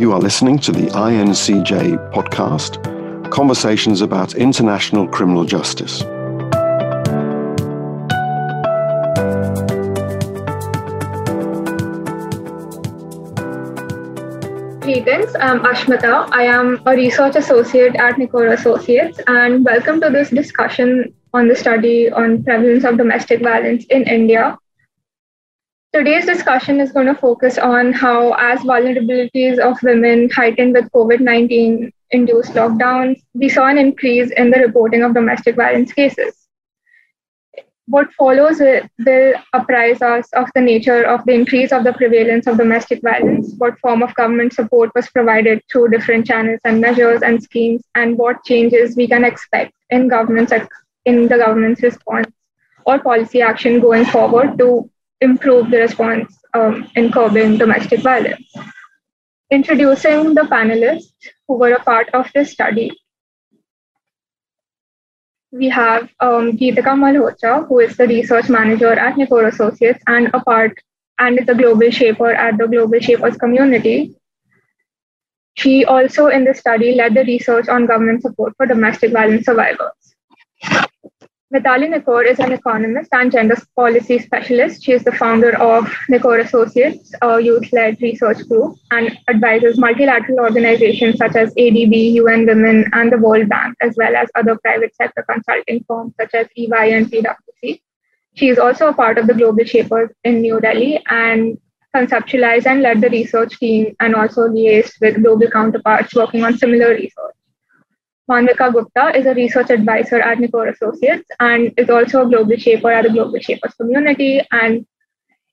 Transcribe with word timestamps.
You 0.00 0.14
are 0.14 0.18
listening 0.18 0.58
to 0.60 0.72
the 0.72 0.86
INCJ 0.86 2.10
podcast, 2.14 2.80
Conversations 3.30 4.00
about 4.00 4.34
International 4.34 5.06
Criminal 5.06 5.44
Justice. 5.44 6.00
Greetings, 14.80 15.36
I'm 15.38 15.60
Ashmita. 15.60 16.30
I 16.32 16.44
am 16.44 16.80
a 16.86 16.92
research 16.96 17.36
associate 17.36 17.94
at 17.96 18.14
Nikore 18.14 18.54
Associates, 18.54 19.20
and 19.26 19.66
welcome 19.66 20.00
to 20.00 20.08
this 20.08 20.30
discussion 20.30 21.12
on 21.34 21.46
the 21.46 21.54
study 21.54 22.10
on 22.10 22.42
prevalence 22.42 22.84
of 22.84 22.96
domestic 22.96 23.42
violence 23.42 23.84
in 23.90 24.04
India. 24.04 24.56
Today's 25.92 26.24
discussion 26.24 26.78
is 26.78 26.92
going 26.92 27.08
to 27.08 27.16
focus 27.16 27.58
on 27.58 27.92
how, 27.92 28.32
as 28.34 28.60
vulnerabilities 28.60 29.58
of 29.58 29.82
women 29.82 30.30
heightened 30.30 30.72
with 30.72 30.88
COVID 30.92 31.18
19 31.18 31.92
induced 32.12 32.52
lockdowns, 32.52 33.20
we 33.34 33.48
saw 33.48 33.66
an 33.66 33.76
increase 33.76 34.30
in 34.30 34.52
the 34.52 34.60
reporting 34.60 35.02
of 35.02 35.14
domestic 35.14 35.56
violence 35.56 35.92
cases. 35.92 36.46
What 37.86 38.12
follows 38.12 38.60
will 38.60 39.34
apprise 39.52 40.00
us 40.00 40.32
of 40.34 40.48
the 40.54 40.60
nature 40.60 41.02
of 41.02 41.24
the 41.26 41.32
increase 41.32 41.72
of 41.72 41.82
the 41.82 41.92
prevalence 41.92 42.46
of 42.46 42.56
domestic 42.56 43.02
violence, 43.02 43.54
what 43.58 43.76
form 43.80 44.04
of 44.04 44.14
government 44.14 44.52
support 44.52 44.92
was 44.94 45.10
provided 45.10 45.60
through 45.72 45.88
different 45.88 46.24
channels 46.24 46.60
and 46.64 46.80
measures 46.80 47.22
and 47.22 47.42
schemes, 47.42 47.82
and 47.96 48.16
what 48.16 48.44
changes 48.44 48.94
we 48.94 49.08
can 49.08 49.24
expect 49.24 49.74
in 49.90 50.06
government's 50.06 50.52
in 51.04 51.26
the 51.26 51.36
government's 51.36 51.82
response 51.82 52.28
or 52.86 53.00
policy 53.00 53.42
action 53.42 53.80
going 53.80 54.04
forward 54.04 54.56
to 54.56 54.88
improve 55.20 55.70
the 55.70 55.78
response 55.78 56.36
um, 56.54 56.90
in 56.96 57.12
curbing 57.12 57.58
domestic 57.58 58.00
violence. 58.00 58.52
Introducing 59.50 60.34
the 60.34 60.42
panelists 60.42 61.12
who 61.46 61.58
were 61.58 61.72
a 61.72 61.82
part 61.82 62.08
of 62.14 62.30
this 62.34 62.52
study 62.52 62.90
we 65.52 65.68
have 65.68 66.04
um, 66.20 66.52
Geetika 66.52 66.94
Malhotra, 66.94 67.66
who 67.66 67.80
is 67.80 67.96
the 67.96 68.06
research 68.06 68.48
manager 68.48 68.92
at 68.92 69.16
Nikore 69.16 69.48
Associates 69.48 70.02
and 70.06 70.30
a 70.32 70.40
part 70.40 70.78
and 71.18 71.38
is 71.38 71.48
a 71.48 71.54
global 71.54 71.90
shaper 71.90 72.32
at 72.32 72.56
the 72.56 72.66
Global 72.66 73.00
Shapers 73.00 73.36
community. 73.36 74.14
She 75.54 75.84
also, 75.84 76.28
in 76.28 76.44
the 76.44 76.54
study, 76.54 76.94
led 76.94 77.14
the 77.14 77.24
research 77.24 77.68
on 77.68 77.86
government 77.86 78.22
support 78.22 78.54
for 78.56 78.66
domestic 78.66 79.12
violence 79.12 79.44
survivors. 79.44 79.99
Mitali 81.52 81.88
Nikore 81.92 82.30
is 82.30 82.38
an 82.38 82.52
economist 82.52 83.12
and 83.12 83.32
gender 83.32 83.56
policy 83.74 84.20
specialist. 84.20 84.84
She 84.84 84.92
is 84.92 85.02
the 85.02 85.10
founder 85.10 85.56
of 85.60 85.84
Nikore 86.08 86.44
Associates, 86.44 87.12
a 87.22 87.40
youth 87.40 87.72
led 87.72 88.00
research 88.00 88.48
group, 88.48 88.76
and 88.92 89.18
advises 89.28 89.76
multilateral 89.76 90.38
organizations 90.38 91.16
such 91.16 91.34
as 91.34 91.52
ADB, 91.54 92.12
UN 92.12 92.46
Women, 92.46 92.88
and 92.92 93.10
the 93.10 93.18
World 93.18 93.48
Bank, 93.48 93.76
as 93.80 93.96
well 93.96 94.14
as 94.14 94.28
other 94.36 94.56
private 94.58 94.94
sector 94.94 95.24
consulting 95.28 95.84
firms 95.88 96.14
such 96.20 96.34
as 96.34 96.46
EY 96.56 96.92
and 96.92 97.10
PwC. 97.10 97.80
She 98.34 98.48
is 98.48 98.60
also 98.60 98.86
a 98.86 98.94
part 98.94 99.18
of 99.18 99.26
the 99.26 99.34
Global 99.34 99.64
Shapers 99.64 100.10
in 100.22 100.42
New 100.42 100.60
Delhi 100.60 101.02
and 101.10 101.58
conceptualized 101.96 102.66
and 102.66 102.80
led 102.80 103.00
the 103.00 103.10
research 103.10 103.58
team 103.58 103.96
and 103.98 104.14
also 104.14 104.42
liaised 104.42 105.00
with 105.00 105.20
global 105.20 105.50
counterparts 105.50 106.14
working 106.14 106.44
on 106.44 106.56
similar 106.56 106.90
research. 106.90 107.34
Manvika 108.30 108.72
Gupta 108.72 109.18
is 109.18 109.26
a 109.26 109.34
research 109.34 109.70
advisor 109.70 110.20
at 110.20 110.38
Nikore 110.38 110.72
Associates 110.72 111.28
and 111.40 111.74
is 111.76 111.90
also 111.90 112.22
a 112.22 112.28
global 112.28 112.56
shaper 112.56 112.92
at 112.92 113.02
the 113.02 113.10
Global 113.10 113.40
Shapers 113.40 113.74
community. 113.74 114.40
And 114.52 114.86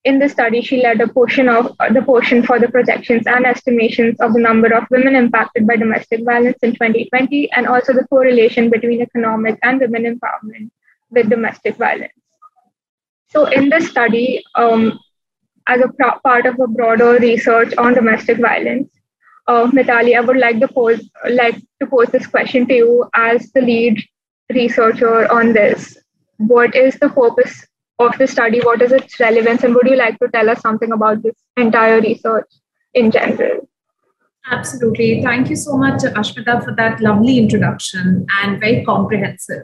in 0.03 0.19
the 0.19 0.29
study, 0.29 0.61
she 0.61 0.81
led 0.83 1.01
a 1.01 1.07
portion 1.07 1.49
of 1.49 1.75
uh, 1.79 1.91
the 1.91 2.03
portion 2.03 2.43
for 2.43 2.59
the 2.59 2.67
projections 2.67 3.25
and 3.25 3.47
estimations 3.47 4.19
of 4.19 4.33
the 4.33 4.39
number 4.39 4.71
of 4.75 4.85
women 4.91 5.15
impacted 5.15 5.65
by 5.65 5.75
domestic 5.75 6.23
violence 6.23 6.59
in 6.61 6.73
2020, 6.73 7.51
and 7.53 7.67
also 7.67 7.93
the 7.93 8.05
correlation 8.05 8.69
between 8.69 9.01
economic 9.01 9.57
and 9.63 9.81
women 9.81 10.03
empowerment 10.03 10.69
with 11.09 11.29
domestic 11.29 11.75
violence. 11.77 12.13
So, 13.29 13.45
in 13.45 13.69
this 13.69 13.89
study, 13.89 14.43
um, 14.53 14.99
as 15.67 15.81
a 15.81 15.89
part 16.19 16.45
of 16.45 16.59
a 16.59 16.67
broader 16.67 17.17
research 17.17 17.73
on 17.77 17.95
domestic 17.95 18.37
violence, 18.37 18.89
uh, 19.47 19.67
Mitali, 19.67 20.15
I 20.15 20.21
would 20.21 20.37
like 20.37 20.59
to 20.59 20.67
pose 20.67 21.09
like 21.29 21.55
to 21.81 21.87
pose 21.87 22.07
this 22.07 22.27
question 22.27 22.67
to 22.67 22.73
you 22.73 23.09
as 23.15 23.51
the 23.53 23.61
lead 23.61 24.03
researcher 24.53 25.31
on 25.31 25.53
this. 25.53 25.97
What 26.37 26.75
is 26.75 26.95
the 26.95 27.09
purpose 27.09 27.65
of 27.99 28.17
the 28.17 28.27
study? 28.27 28.59
What 28.59 28.81
is 28.81 28.91
its 28.91 29.19
relevance, 29.19 29.63
and 29.63 29.73
would 29.73 29.87
you 29.87 29.95
like 29.95 30.19
to 30.19 30.27
tell 30.27 30.49
us 30.49 30.61
something 30.61 30.91
about 30.91 31.23
this 31.23 31.35
entire 31.55 32.01
research 32.01 32.47
in 32.93 33.11
general? 33.11 33.67
Absolutely. 34.49 35.21
Thank 35.21 35.49
you 35.49 35.55
so 35.55 35.77
much, 35.77 36.03
Ashmita, 36.03 36.63
for 36.63 36.73
that 36.75 37.01
lovely 37.01 37.37
introduction 37.37 38.25
and 38.41 38.59
very 38.59 38.83
comprehensive. 38.85 39.63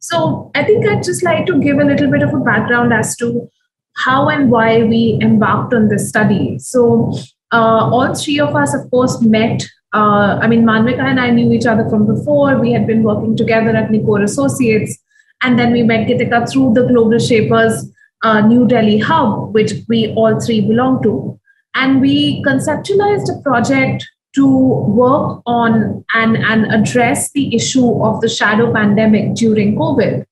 So, 0.00 0.50
I 0.54 0.64
think 0.64 0.86
I'd 0.86 1.02
just 1.02 1.22
like 1.22 1.46
to 1.46 1.60
give 1.60 1.78
a 1.78 1.84
little 1.84 2.10
bit 2.10 2.22
of 2.22 2.34
a 2.34 2.38
background 2.38 2.92
as 2.92 3.16
to 3.16 3.48
how 3.96 4.28
and 4.28 4.50
why 4.50 4.84
we 4.84 5.18
embarked 5.20 5.74
on 5.74 5.88
this 5.88 6.08
study. 6.08 6.58
So, 6.58 7.12
uh, 7.52 7.90
all 7.92 8.14
three 8.14 8.40
of 8.40 8.54
us, 8.54 8.74
of 8.74 8.90
course, 8.90 9.20
met. 9.22 9.62
Uh, 9.94 10.38
I 10.42 10.46
mean, 10.46 10.64
Manvika 10.64 11.00
and 11.00 11.18
I 11.18 11.30
knew 11.30 11.52
each 11.52 11.66
other 11.66 11.88
from 11.88 12.06
before. 12.06 12.58
We 12.58 12.72
had 12.72 12.86
been 12.86 13.02
working 13.02 13.36
together 13.36 13.70
at 13.70 13.90
Nikore 13.90 14.22
Associates. 14.22 14.98
And 15.42 15.58
then 15.58 15.72
we 15.72 15.82
met 15.82 16.08
Geetika 16.08 16.50
through 16.50 16.74
the 16.74 16.86
Global 16.86 17.18
Shapers 17.18 17.90
uh, 18.22 18.40
New 18.40 18.66
Delhi 18.66 18.98
hub, 18.98 19.54
which 19.54 19.72
we 19.88 20.12
all 20.14 20.38
three 20.40 20.60
belong 20.60 21.02
to. 21.04 21.38
And 21.74 22.00
we 22.00 22.42
conceptualized 22.42 23.28
a 23.34 23.40
project 23.42 24.04
to 24.34 24.46
work 24.46 25.42
on 25.46 26.04
and, 26.14 26.36
and 26.36 26.66
address 26.72 27.30
the 27.32 27.54
issue 27.54 28.02
of 28.02 28.20
the 28.20 28.28
shadow 28.28 28.72
pandemic 28.72 29.34
during 29.34 29.76
COVID 29.76 30.24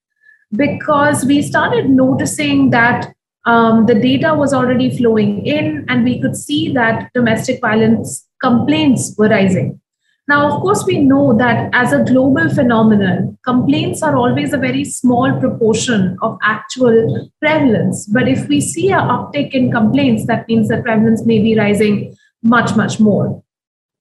because 0.53 1.25
we 1.25 1.43
started 1.43 1.91
noticing 1.91 2.71
that 2.71 3.13
um, 3.47 3.87
the 3.87 3.95
data 3.95 4.35
was 4.35 4.53
already 4.53 4.97
flowing 4.97 5.47
in, 5.47 5.85
and 5.89 6.05
we 6.05 6.21
could 6.21 6.37
see 6.37 6.73
that 6.73 7.11
domestic 7.15 7.61
violence 7.61 8.29
complaints 8.43 9.15
were 9.17 9.29
rising. 9.29 9.81
Now, 10.29 10.51
of 10.51 10.61
course, 10.61 10.85
we 10.85 10.99
know 10.99 11.39
that 11.39 11.71
as 11.73 11.93
a 11.93 12.03
global 12.03 12.53
phenomenon, 12.53 13.39
complaints 13.45 14.03
are 14.03 14.17
always 14.17 14.53
a 14.53 14.59
very 14.59 14.85
small 14.85 15.39
proportion 15.39 16.19
of 16.21 16.37
actual 16.43 17.31
prevalence. 17.41 18.07
But 18.07 18.27
if 18.27 18.49
we 18.49 18.61
see 18.61 18.91
an 18.91 19.03
uptick 19.03 19.53
in 19.53 19.71
complaints, 19.71 20.27
that 20.27 20.49
means 20.49 20.67
the 20.67 20.83
prevalence 20.83 21.25
may 21.25 21.39
be 21.39 21.57
rising 21.57 22.17
much, 22.43 22.75
much 22.75 22.99
more. 22.99 23.41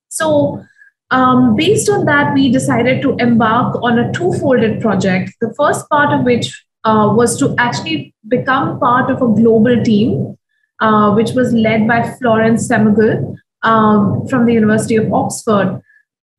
So, 0.10 0.64
um, 1.12 1.56
based 1.56 1.90
on 1.90 2.06
that, 2.06 2.34
we 2.34 2.52
decided 2.52 3.04
to 3.04 3.16
embark 3.18 3.78
on 3.84 4.00
a 4.00 4.12
two 4.12 4.34
folded 4.34 4.82
project. 4.82 5.32
The 5.40 5.54
first 5.56 5.88
part 5.90 6.12
of 6.12 6.26
which 6.26 6.65
uh, 6.86 7.12
was 7.14 7.38
to 7.40 7.54
actually 7.58 8.14
become 8.28 8.80
part 8.80 9.10
of 9.10 9.22
a 9.22 9.28
global 9.28 9.84
team, 9.84 10.38
uh, 10.80 11.12
which 11.14 11.32
was 11.32 11.52
led 11.54 11.88
by 11.88 12.10
Florence 12.18 12.68
Semmigel 12.68 13.36
um, 13.64 14.26
from 14.28 14.46
the 14.46 14.54
University 14.54 14.96
of 14.96 15.12
Oxford. 15.12 15.82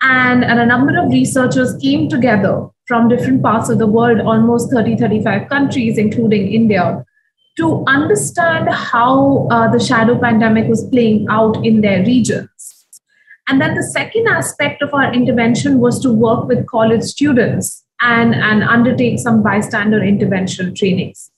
And, 0.03 0.45
and 0.45 0.61
a 0.61 0.67
number 0.67 0.97
of 0.99 1.11
researchers 1.11 1.77
came 1.79 2.09
together 2.09 2.69
from 2.87 3.09
different 3.09 3.43
parts 3.43 3.69
of 3.69 3.79
the 3.79 3.87
world, 3.87 4.21
almost 4.21 4.71
30, 4.71 4.97
35 4.97 5.49
countries, 5.49 5.99
including 5.99 6.53
India, 6.53 7.05
to 7.57 7.83
understand 7.87 8.69
how 8.69 9.49
uh, 9.51 9.69
the 9.71 9.81
shadow 9.81 10.19
pandemic 10.19 10.69
was 10.69 10.89
playing 10.91 11.27
out 11.29 11.65
in 11.65 11.81
their 11.81 12.05
regions. 12.05 12.51
And 13.49 13.61
then 13.61 13.75
the 13.75 13.83
second 13.83 14.29
aspect 14.29 14.83
of 14.83 14.93
our 14.93 15.13
intervention 15.13 15.81
was 15.81 15.99
to 16.01 16.13
work 16.13 16.47
with 16.47 16.67
college 16.67 17.03
students 17.03 17.86
and, 18.01 18.35
and 18.35 18.63
undertake 18.63 19.19
some 19.19 19.43
bystander 19.43 20.03
intervention 20.03 20.75
trainings. 20.75 21.31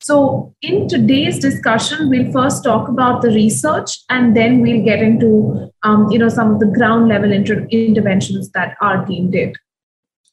So, 0.00 0.54
in 0.60 0.86
today's 0.86 1.38
discussion, 1.38 2.10
we'll 2.10 2.30
first 2.30 2.62
talk 2.62 2.88
about 2.88 3.22
the 3.22 3.30
research, 3.30 4.00
and 4.10 4.36
then 4.36 4.60
we'll 4.60 4.84
get 4.84 5.00
into 5.00 5.72
um, 5.82 6.10
you 6.10 6.18
know 6.18 6.28
some 6.28 6.52
of 6.52 6.60
the 6.60 6.66
ground 6.66 7.08
level 7.08 7.32
inter- 7.32 7.66
interventions 7.70 8.50
that 8.50 8.76
our 8.82 9.06
team 9.06 9.30
did. 9.30 9.56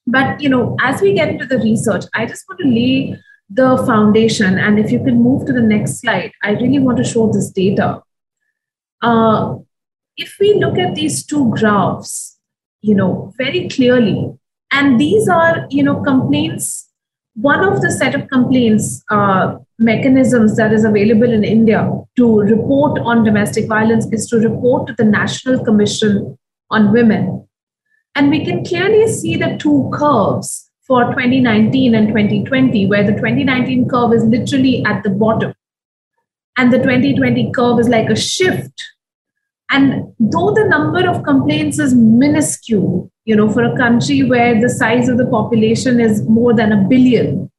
But 0.06 0.42
you 0.42 0.50
know, 0.50 0.76
as 0.82 1.00
we 1.00 1.14
get 1.14 1.30
into 1.30 1.46
the 1.46 1.58
research, 1.60 2.04
I 2.14 2.26
just 2.26 2.44
want 2.50 2.60
to 2.60 2.68
lay 2.68 3.18
the 3.50 3.78
foundation. 3.86 4.58
And 4.58 4.78
if 4.78 4.92
you 4.92 5.02
can 5.04 5.22
move 5.22 5.46
to 5.46 5.54
the 5.54 5.62
next 5.62 6.02
slide, 6.02 6.32
I 6.44 6.52
really 6.52 6.80
want 6.80 6.98
to 6.98 7.06
show 7.06 7.32
this 7.32 7.50
data. 7.50 8.02
Uh, 9.02 9.56
if 10.18 10.36
we 10.40 10.54
look 10.56 10.78
at 10.78 10.96
these 10.96 11.26
two 11.26 11.50
graphs, 11.52 12.38
you 12.82 12.96
know, 12.96 13.34
very 13.38 13.70
clearly, 13.70 14.34
and 14.72 15.00
these 15.00 15.28
are 15.28 15.68
you 15.70 15.84
know 15.84 16.02
complaints. 16.02 16.88
One 17.36 17.64
of 17.64 17.82
the 17.82 17.92
set 17.92 18.14
of 18.14 18.28
complaints 18.28 19.04
uh, 19.10 19.56
mechanisms 19.80 20.58
that 20.58 20.74
is 20.74 20.84
available 20.84 21.32
in 21.32 21.44
india 21.44 21.90
to 22.16 22.40
report 22.42 23.00
on 23.00 23.24
domestic 23.24 23.68
violence 23.68 24.08
is 24.12 24.28
to 24.28 24.38
report 24.38 24.88
to 24.88 24.94
the 24.98 25.04
national 25.04 25.64
commission 25.64 26.38
on 26.70 26.92
women. 26.92 27.48
And 28.16 28.30
we 28.30 28.44
can 28.46 28.64
clearly 28.66 29.08
see 29.08 29.38
the 29.38 29.58
two 29.58 29.90
curves 29.94 30.70
for 30.82 31.06
2019 31.06 31.96
and 31.96 32.08
2020 32.10 32.86
where 32.88 33.04
the 33.04 33.14
2019 33.14 33.88
curve 33.88 34.14
is 34.14 34.24
literally 34.26 34.84
at 34.86 35.04
the 35.04 35.10
bottom. 35.10 35.54
And 36.58 36.72
the 36.72 36.80
2020 36.80 37.52
curve 37.52 37.80
is 37.80 37.90
like 37.90 38.10
a 38.10 38.16
shift. 38.16 38.84
And 39.70 40.14
though 40.20 40.54
the 40.54 40.66
number 40.68 41.10
of 41.10 41.24
complaints 41.24 41.80
is 41.80 41.96
minuscule, 41.96 43.11
you 43.26 43.36
know, 43.36 43.50
for 43.50 43.64
a 43.64 43.78
country 43.78 44.24
where 44.24 44.60
the 44.60 44.70
size 44.70 45.08
of 45.08 45.18
the 45.18 45.28
population 45.28 46.00
is 46.00 46.24
more 46.24 46.54
than 46.54 46.72
a 46.72 46.88
billion, 46.88 47.52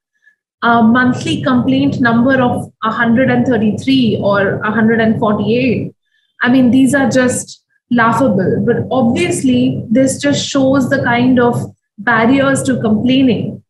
a 0.61 0.83
monthly 0.83 1.41
complaint 1.41 1.99
number 1.99 2.41
of 2.41 2.71
133 2.81 4.19
or 4.21 4.57
148, 4.59 5.95
I 6.41 6.49
mean, 6.49 6.71
these 6.71 6.93
are 6.93 7.09
just 7.09 7.63
laughable. 7.89 8.63
But 8.65 8.87
obviously, 8.91 9.83
this 9.89 10.21
just 10.21 10.45
shows 10.45 10.89
the 10.89 11.03
kind 11.03 11.39
of 11.39 11.73
barriers 11.97 12.63
to 12.63 12.79
complaining 12.81 13.63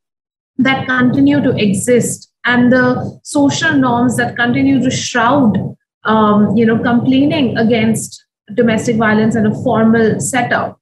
that 0.58 0.88
continue 0.88 1.42
to 1.42 1.56
exist 1.58 2.32
and 2.46 2.72
the 2.72 3.20
social 3.24 3.74
norms 3.74 4.18
that 4.18 4.36
continue 4.36 4.82
to 4.82 4.92
shroud 4.92 5.76
um, 6.06 6.56
you 6.56 6.66
know 6.66 6.78
complaining 6.78 7.58
against 7.58 8.24
domestic 8.54 8.98
violence 8.98 9.36
in 9.36 9.46
a 9.46 9.64
formal 9.64 10.20
setup 10.20 10.80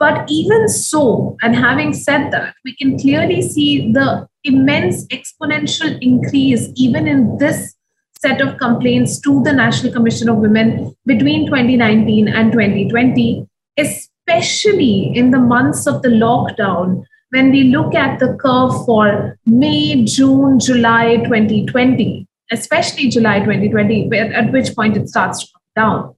but 0.00 0.28
even 0.28 0.68
so 0.68 1.36
and 1.42 1.54
having 1.54 1.92
said 1.92 2.30
that 2.32 2.54
we 2.64 2.74
can 2.76 2.98
clearly 2.98 3.40
see 3.42 3.92
the 3.92 4.26
immense 4.44 5.06
exponential 5.18 5.96
increase 6.00 6.68
even 6.74 7.06
in 7.06 7.36
this 7.38 7.76
set 8.20 8.40
of 8.40 8.56
complaints 8.58 9.20
to 9.20 9.42
the 9.44 9.52
national 9.52 9.92
commission 9.92 10.28
of 10.28 10.38
women 10.38 10.94
between 11.06 11.46
2019 11.46 12.26
and 12.28 12.52
2020 12.52 13.46
especially 13.78 15.12
in 15.14 15.30
the 15.30 15.38
months 15.38 15.86
of 15.86 16.02
the 16.02 16.08
lockdown 16.08 17.04
when 17.30 17.50
we 17.50 17.64
look 17.64 17.94
at 17.94 18.18
the 18.18 18.34
curve 18.34 18.84
for 18.84 19.38
May, 19.46 20.04
June, 20.04 20.58
July 20.58 21.16
2020, 21.18 22.26
especially 22.50 23.08
July 23.08 23.38
2020, 23.38 24.10
at 24.12 24.52
which 24.52 24.74
point 24.74 24.96
it 24.96 25.08
starts 25.08 25.44
to 25.44 25.52
come 25.52 25.84
down. 25.84 26.14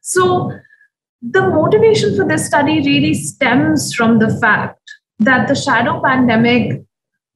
So, 0.00 0.52
the 1.22 1.42
motivation 1.42 2.16
for 2.16 2.26
this 2.26 2.46
study 2.46 2.80
really 2.80 3.14
stems 3.14 3.94
from 3.94 4.18
the 4.18 4.36
fact 4.40 4.80
that 5.20 5.46
the 5.46 5.54
shadow 5.54 6.02
pandemic 6.02 6.82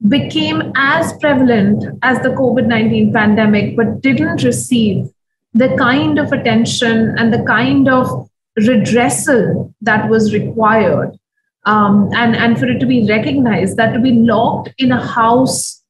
became 0.09 0.73
as 0.77 1.13
prevalent 1.19 1.85
as 2.03 2.21
the 2.23 2.31
COVID 2.31 2.67
19 2.67 3.13
pandemic, 3.13 3.77
but 3.77 4.01
didn't 4.01 4.43
receive 4.43 5.09
the 5.55 5.75
kind 5.77 6.19
of 6.19 6.33
attention 6.33 7.17
and 7.17 7.33
the 7.33 7.43
kind 7.45 7.89
of 7.89 8.29
redressal 8.59 9.73
that 9.81 10.09
was 10.09 10.35
required 10.35 11.17
um, 11.65 12.11
and, 12.15 12.35
and 12.37 12.59
for 12.59 12.67
it 12.67 12.79
to 12.79 12.87
be 12.87 13.07
recognized 13.07 13.77
that 13.77 13.93
to 13.93 14.01
be 14.01 14.13
locked 14.13 14.75
in 14.79 14.93
a 14.93 15.07
house 15.07 15.83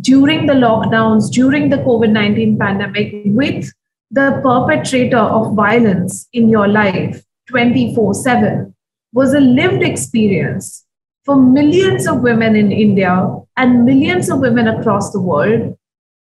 during 0.00 0.46
the 0.46 0.54
lockdowns, 0.54 1.30
during 1.30 1.68
the 1.68 1.76
COVID 1.76 2.10
19 2.10 2.58
pandemic, 2.58 3.12
with 3.26 3.70
the 4.10 4.40
perpetrator 4.42 5.18
of 5.18 5.54
violence 5.54 6.28
in 6.32 6.48
your 6.48 6.66
life 6.66 7.22
24 7.50 8.14
7 8.14 8.74
was 9.12 9.34
a 9.34 9.40
lived 9.40 9.82
experience 9.82 10.84
for 11.24 11.36
millions 11.36 12.06
of 12.06 12.20
women 12.20 12.56
in 12.56 12.72
India 12.72 13.12
and 13.56 13.84
millions 13.84 14.30
of 14.30 14.40
women 14.40 14.68
across 14.68 15.12
the 15.12 15.20
world. 15.20 15.76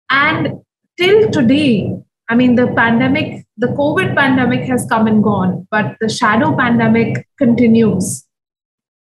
And 0.10 0.62
till 0.98 1.32
today, 1.32 1.96
I 2.30 2.36
mean, 2.36 2.56
the 2.56 2.68
pandemic, 2.68 3.46
the 3.58 3.68
COVID 3.68 4.16
pandemic 4.16 4.68
has 4.68 4.86
come 4.90 5.08
and 5.08 5.24
gone, 5.24 5.68
but 5.72 5.96
the 6.00 6.10
shadow 6.10 6.56
pandemic 6.56 7.28
continues. 7.38 8.26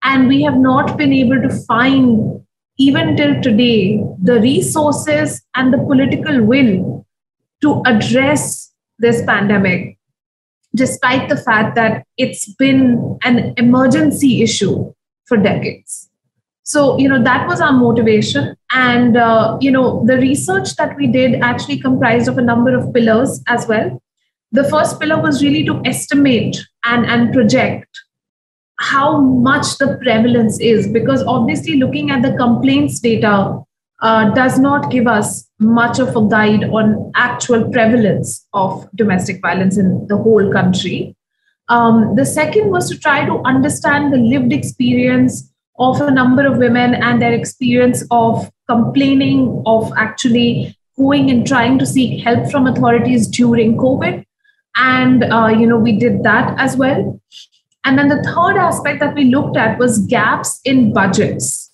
And 0.05 0.29
we 0.29 0.43
have 0.43 0.57
not 0.57 0.97
been 0.97 1.13
able 1.13 1.41
to 1.41 1.51
find, 1.67 2.45
even 2.79 3.17
till 3.17 3.41
today, 3.41 4.03
the 4.21 4.41
resources 4.41 5.43
and 5.55 5.73
the 5.73 5.79
political 5.79 6.43
will 6.43 7.07
to 7.63 7.83
address 7.87 8.73
this 8.99 9.23
pandemic, 9.25 9.92
despite 10.75 11.29
the 11.29 11.37
fact 11.37 11.75
that 11.77 12.07
it's 12.17 12.53
been 12.55 13.19
an 13.23 13.55
emergency 13.57 14.43
issue 14.43 14.93
for 15.27 15.37
decades. 15.37 16.09
So, 16.65 16.99
you 16.99 17.09
know, 17.09 17.23
that 17.23 17.49
was 17.49 17.61
our 17.61 17.73
motivation. 17.73 18.57
And, 18.71 19.17
uh, 19.17 19.59
you 19.61 19.71
know, 19.71 20.05
the 20.07 20.17
research 20.17 20.77
that 20.77 20.97
we 20.97 21.07
did 21.07 21.41
actually 21.43 21.79
comprised 21.79 22.29
of 22.29 22.39
a 22.39 22.43
number 22.43 22.75
of 22.75 22.93
pillars 22.95 23.43
as 23.49 23.67
well. 23.67 24.01
The 24.53 24.65
first 24.65 25.01
pillar 25.01 25.21
was 25.21 25.43
really 25.43 25.65
to 25.65 25.83
estimate 25.85 26.57
and, 26.85 27.05
and 27.07 27.33
project 27.33 27.89
how 28.83 29.21
much 29.21 29.79
the 29.79 29.97
prevalence 30.03 30.59
is 30.61 30.89
because 30.89 31.23
obviously 31.23 31.77
looking 31.77 32.11
at 32.11 32.23
the 32.23 32.37
complaints 32.37 32.99
data 32.99 33.63
uh, 34.03 34.31
does 34.35 34.59
not 34.59 34.91
give 34.91 35.07
us 35.07 35.49
much 35.63 35.99
of 35.99 36.17
a 36.17 36.29
guide 36.29 36.65
on 36.65 37.11
actual 37.15 37.71
prevalence 37.71 38.47
of 38.53 38.89
domestic 38.95 39.41
violence 39.41 39.79
in 39.79 40.07
the 40.09 40.17
whole 40.17 40.53
country. 40.53 41.17
Um, 41.69 42.15
the 42.17 42.27
second 42.27 42.71
was 42.71 42.91
to 42.91 42.99
try 42.99 43.25
to 43.25 43.41
understand 43.45 44.13
the 44.13 44.19
lived 44.19 44.53
experience 44.53 45.51
of 45.79 46.01
a 46.01 46.11
number 46.11 46.47
of 46.47 46.59
women 46.59 46.95
and 46.95 47.23
their 47.23 47.33
experience 47.33 48.05
of 48.11 48.51
complaining 48.69 49.63
of 49.67 49.93
actually 49.97 50.77
going 50.97 51.31
and 51.31 51.47
trying 51.47 51.79
to 51.79 51.87
seek 51.87 52.23
help 52.23 52.51
from 52.51 52.67
authorities 52.67 53.27
during 53.27 53.77
covid. 53.77 54.25
And 54.77 55.25
uh, 55.25 55.49
you 55.49 55.67
know 55.67 55.79
we 55.79 55.97
did 55.97 56.23
that 56.25 56.59
as 56.59 56.77
well. 56.77 57.21
And 57.85 57.99
then 57.99 58.09
the 58.09 58.23
third 58.23 58.57
aspect 58.57 59.01
that 59.01 59.15
we 59.15 59.25
looked 59.25 59.57
at 59.57 59.79
was 59.79 60.07
gaps 60.07 60.61
in 60.65 60.93
budgets. 60.93 61.72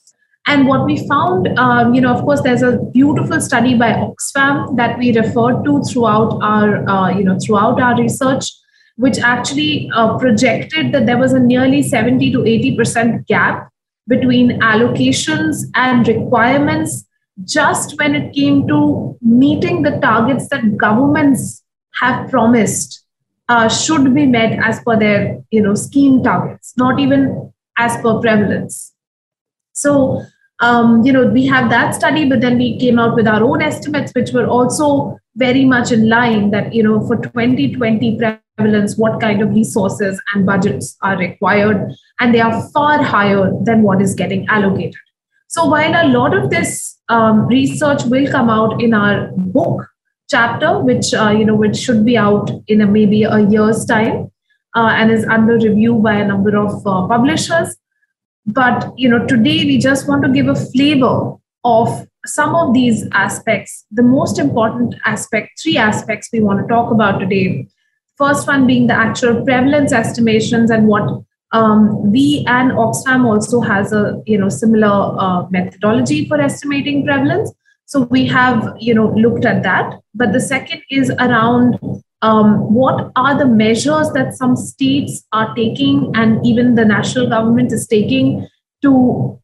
And 0.48 0.66
what 0.66 0.86
we 0.86 1.06
found, 1.06 1.46
um, 1.58 1.92
you 1.92 2.00
know, 2.00 2.14
of 2.14 2.24
course, 2.24 2.40
there's 2.40 2.62
a 2.62 2.78
beautiful 2.94 3.38
study 3.38 3.74
by 3.74 3.92
Oxfam 3.92 4.76
that 4.76 4.98
we 4.98 5.14
referred 5.14 5.62
to 5.64 5.82
throughout 5.82 6.38
our, 6.42 6.88
uh, 6.88 7.10
you 7.10 7.22
know, 7.22 7.38
throughout 7.38 7.78
our 7.78 8.00
research, 8.00 8.50
which 8.96 9.18
actually 9.18 9.90
uh, 9.94 10.16
projected 10.16 10.92
that 10.92 11.04
there 11.04 11.18
was 11.18 11.34
a 11.34 11.38
nearly 11.38 11.82
70 11.82 12.32
to 12.32 12.46
80 12.46 12.76
percent 12.76 13.26
gap 13.26 13.68
between 14.06 14.58
allocations 14.60 15.64
and 15.74 16.08
requirements 16.08 17.04
just 17.44 17.98
when 17.98 18.14
it 18.14 18.32
came 18.32 18.66
to 18.68 19.18
meeting 19.20 19.82
the 19.82 19.98
targets 20.00 20.48
that 20.48 20.78
governments 20.78 21.62
have 22.00 22.30
promised 22.30 23.04
uh, 23.50 23.68
should 23.68 24.14
be 24.14 24.24
met 24.24 24.58
as 24.64 24.80
per 24.80 24.98
their 24.98 25.42
you 25.50 25.60
know 25.60 25.74
scheme 25.74 26.22
targets, 26.22 26.72
not 26.78 26.98
even 26.98 27.52
as 27.76 27.98
per 27.98 28.18
prevalence. 28.18 28.94
So 29.74 30.22
um, 30.60 31.02
you 31.05 31.12
know 31.12 31.26
we 31.26 31.46
have 31.46 31.70
that 31.70 31.94
study, 31.94 32.28
but 32.28 32.40
then 32.40 32.58
we 32.58 32.78
came 32.78 32.99
out 32.99 33.14
with 33.14 33.26
our 33.26 33.43
own 33.43 33.62
estimates, 33.62 34.12
which 34.14 34.32
were 34.32 34.46
also 34.46 35.18
very 35.37 35.64
much 35.64 35.92
in 35.92 36.09
line 36.09 36.50
that 36.50 36.75
you 36.75 36.82
know 36.82 37.06
for 37.06 37.16
2020 37.16 38.18
prevalence, 38.18 38.97
what 38.97 39.21
kind 39.21 39.40
of 39.40 39.50
resources 39.50 40.21
and 40.35 40.44
budgets 40.44 40.97
are 41.02 41.16
required, 41.16 41.94
and 42.21 42.35
they 42.35 42.40
are 42.40 42.68
far 42.71 43.02
higher 43.02 43.52
than 43.62 43.82
what 43.82 44.02
is 44.02 44.14
getting 44.14 44.47
allocated. 44.49 44.97
So 45.47 45.64
while 45.64 45.94
a 45.94 46.09
lot 46.09 46.37
of 46.37 46.50
this 46.50 46.99
um, 47.09 47.47
research 47.47 48.02
will 48.04 48.30
come 48.30 48.50
out 48.50 48.82
in 48.82 48.92
our 48.92 49.30
book, 49.37 49.88
chapter, 50.28 50.78
which 50.80 51.14
uh, 51.14 51.30
you 51.30 51.44
know 51.44 51.54
which 51.54 51.76
should 51.76 52.04
be 52.04 52.16
out 52.16 52.50
in 52.66 52.80
a, 52.80 52.87
maybe 52.87 53.23
a 53.23 53.38
year's 53.49 53.85
time, 53.85 54.30
uh, 54.76 54.90
and 54.92 55.11
is 55.11 55.25
under 55.25 55.54
review 55.54 55.94
by 55.94 56.14
a 56.14 56.26
number 56.26 56.56
of 56.56 56.87
uh, 56.87 57.06
publishers. 57.06 57.76
But 58.47 58.92
you 58.97 59.09
know 59.09 59.26
today 59.26 59.64
we 59.64 59.78
just 59.78 60.09
want 60.09 60.25
to 60.25 60.30
give 60.30 60.49
a 60.49 60.54
flavor 60.54 61.35
of 61.64 62.07
some 62.26 62.54
of 62.54 62.75
these 62.75 63.07
aspects. 63.12 63.85
The 63.90 64.02
most 64.02 64.38
important 64.38 64.95
aspect, 65.04 65.61
three 65.62 65.76
aspects 65.76 66.28
we 66.33 66.40
want 66.40 66.61
to 66.61 66.66
talk 66.66 66.90
about 66.90 67.18
today. 67.18 67.66
First 68.16 68.47
one 68.47 68.66
being 68.66 68.87
the 68.87 68.95
actual 68.95 69.45
prevalence 69.45 69.92
estimations 69.92 70.71
and 70.71 70.88
what 70.88 71.23
um, 71.52 72.12
we 72.12 72.45
and 72.47 72.73
Oxfam 72.73 73.25
also 73.25 73.61
has 73.61 73.92
a 73.92 74.23
you 74.26 74.38
know 74.38 74.49
similar 74.49 75.14
uh, 75.18 75.49
methodology 75.50 76.28
for 76.28 76.40
estimating 76.40 77.04
prevalence. 77.04 77.52
So 77.88 78.02
we 78.02 78.26
have, 78.26 78.76
you 78.78 78.92
know, 78.92 79.11
looked 79.14 79.47
at 79.47 79.62
that. 79.62 79.99
But 80.14 80.35
the 80.35 80.40
second 80.40 80.83
is 80.90 81.09
around 81.09 81.78
um, 82.22 82.72
what 82.72 83.10
are 83.16 83.38
the 83.38 83.46
measures 83.46 84.10
that 84.12 84.34
some 84.34 84.56
states 84.56 85.25
are 85.32 85.54
taking 85.54 86.10
and 86.14 86.44
even 86.44 86.75
the 86.75 86.84
national 86.84 87.28
government 87.28 87.72
is 87.72 87.87
taking 87.87 88.48
to 88.82 89.40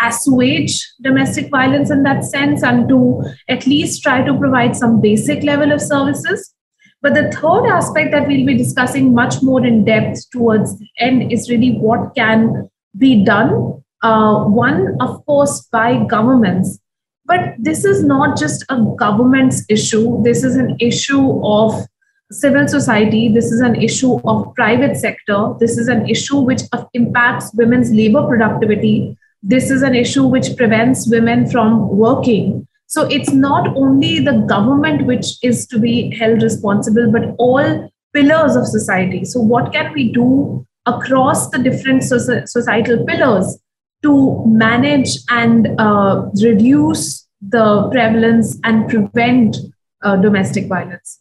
assuage 0.00 0.86
domestic 1.02 1.50
violence 1.50 1.90
in 1.90 2.02
that 2.02 2.24
sense 2.24 2.62
and 2.62 2.88
to 2.88 3.22
at 3.48 3.66
least 3.66 4.02
try 4.02 4.22
to 4.22 4.36
provide 4.36 4.76
some 4.76 5.00
basic 5.00 5.42
level 5.42 5.72
of 5.72 5.80
services. 5.80 6.52
But 7.00 7.14
the 7.14 7.30
third 7.32 7.66
aspect 7.66 8.10
that 8.12 8.26
we'll 8.26 8.46
be 8.46 8.56
discussing 8.56 9.14
much 9.14 9.42
more 9.42 9.64
in 9.64 9.84
depth 9.84 10.28
towards 10.30 10.78
the 10.78 10.88
end 10.98 11.32
is 11.32 11.48
really 11.48 11.78
what 11.78 12.14
can 12.14 12.68
be 12.98 13.24
done. 13.24 13.82
Uh, 14.02 14.44
one, 14.44 14.96
of 15.00 15.24
course, 15.24 15.66
by 15.72 16.04
governments 16.04 16.78
but 17.26 17.54
this 17.58 17.84
is 17.84 18.04
not 18.04 18.38
just 18.38 18.64
a 18.68 18.80
government's 18.96 19.64
issue. 19.68 20.22
This 20.22 20.44
is 20.44 20.56
an 20.56 20.76
issue 20.80 21.44
of 21.44 21.74
civil 22.30 22.66
society. 22.66 23.28
This 23.28 23.52
is 23.52 23.60
an 23.60 23.76
issue 23.76 24.18
of 24.24 24.54
private 24.54 24.96
sector. 24.96 25.54
This 25.60 25.78
is 25.78 25.88
an 25.88 26.08
issue 26.08 26.38
which 26.38 26.62
impacts 26.94 27.52
women's 27.54 27.90
labor 27.90 28.26
productivity. 28.26 29.16
This 29.42 29.70
is 29.70 29.82
an 29.82 29.94
issue 29.94 30.26
which 30.26 30.56
prevents 30.56 31.08
women 31.08 31.48
from 31.48 31.88
working. 31.96 32.66
So 32.88 33.06
it's 33.06 33.32
not 33.32 33.76
only 33.76 34.20
the 34.20 34.44
government 34.48 35.06
which 35.06 35.26
is 35.42 35.66
to 35.68 35.78
be 35.78 36.16
held 36.16 36.42
responsible, 36.42 37.10
but 37.10 37.34
all 37.38 37.90
pillars 38.14 38.56
of 38.56 38.66
society. 38.66 39.24
So, 39.24 39.40
what 39.40 39.72
can 39.72 39.92
we 39.92 40.12
do 40.12 40.66
across 40.86 41.50
the 41.50 41.58
different 41.58 42.02
societal 42.04 43.04
pillars 43.04 43.58
to 44.02 44.44
manage 44.46 45.10
and 45.30 45.68
uh, 45.78 46.26
reduce 46.42 47.26
the 47.40 47.88
prevalence 47.90 48.58
and 48.64 48.88
prevent 48.88 49.56
uh, 50.02 50.16
domestic 50.16 50.68
violence? 50.68 51.20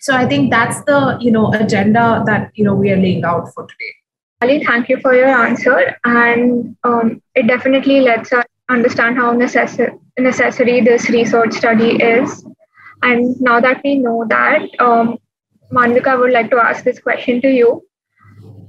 So, 0.00 0.14
I 0.14 0.26
think 0.26 0.50
that's 0.50 0.82
the 0.84 1.18
you 1.20 1.30
know 1.30 1.52
agenda 1.52 2.22
that 2.26 2.50
you 2.54 2.64
know 2.64 2.74
we 2.74 2.90
are 2.90 2.96
laying 2.96 3.24
out 3.24 3.52
for 3.54 3.66
today. 3.66 3.94
Ali, 4.40 4.64
thank 4.64 4.88
you 4.88 4.98
for 5.00 5.14
your 5.14 5.28
answer, 5.28 5.96
and 6.04 6.76
um, 6.84 7.20
it 7.34 7.48
definitely 7.48 8.00
lets 8.00 8.32
us 8.32 8.44
understand 8.68 9.16
how 9.16 9.32
necessary 9.32 9.98
necessary 10.18 10.80
this 10.80 11.08
research 11.10 11.52
study 11.52 11.96
is. 11.96 12.44
And 13.02 13.40
now 13.40 13.60
that 13.60 13.80
we 13.84 13.98
know 13.98 14.24
that, 14.28 14.62
um, 14.80 15.18
Manvika, 15.72 16.18
would 16.18 16.32
like 16.32 16.50
to 16.50 16.56
ask 16.56 16.84
this 16.84 16.98
question 16.98 17.40
to 17.42 17.48
you. 17.48 17.84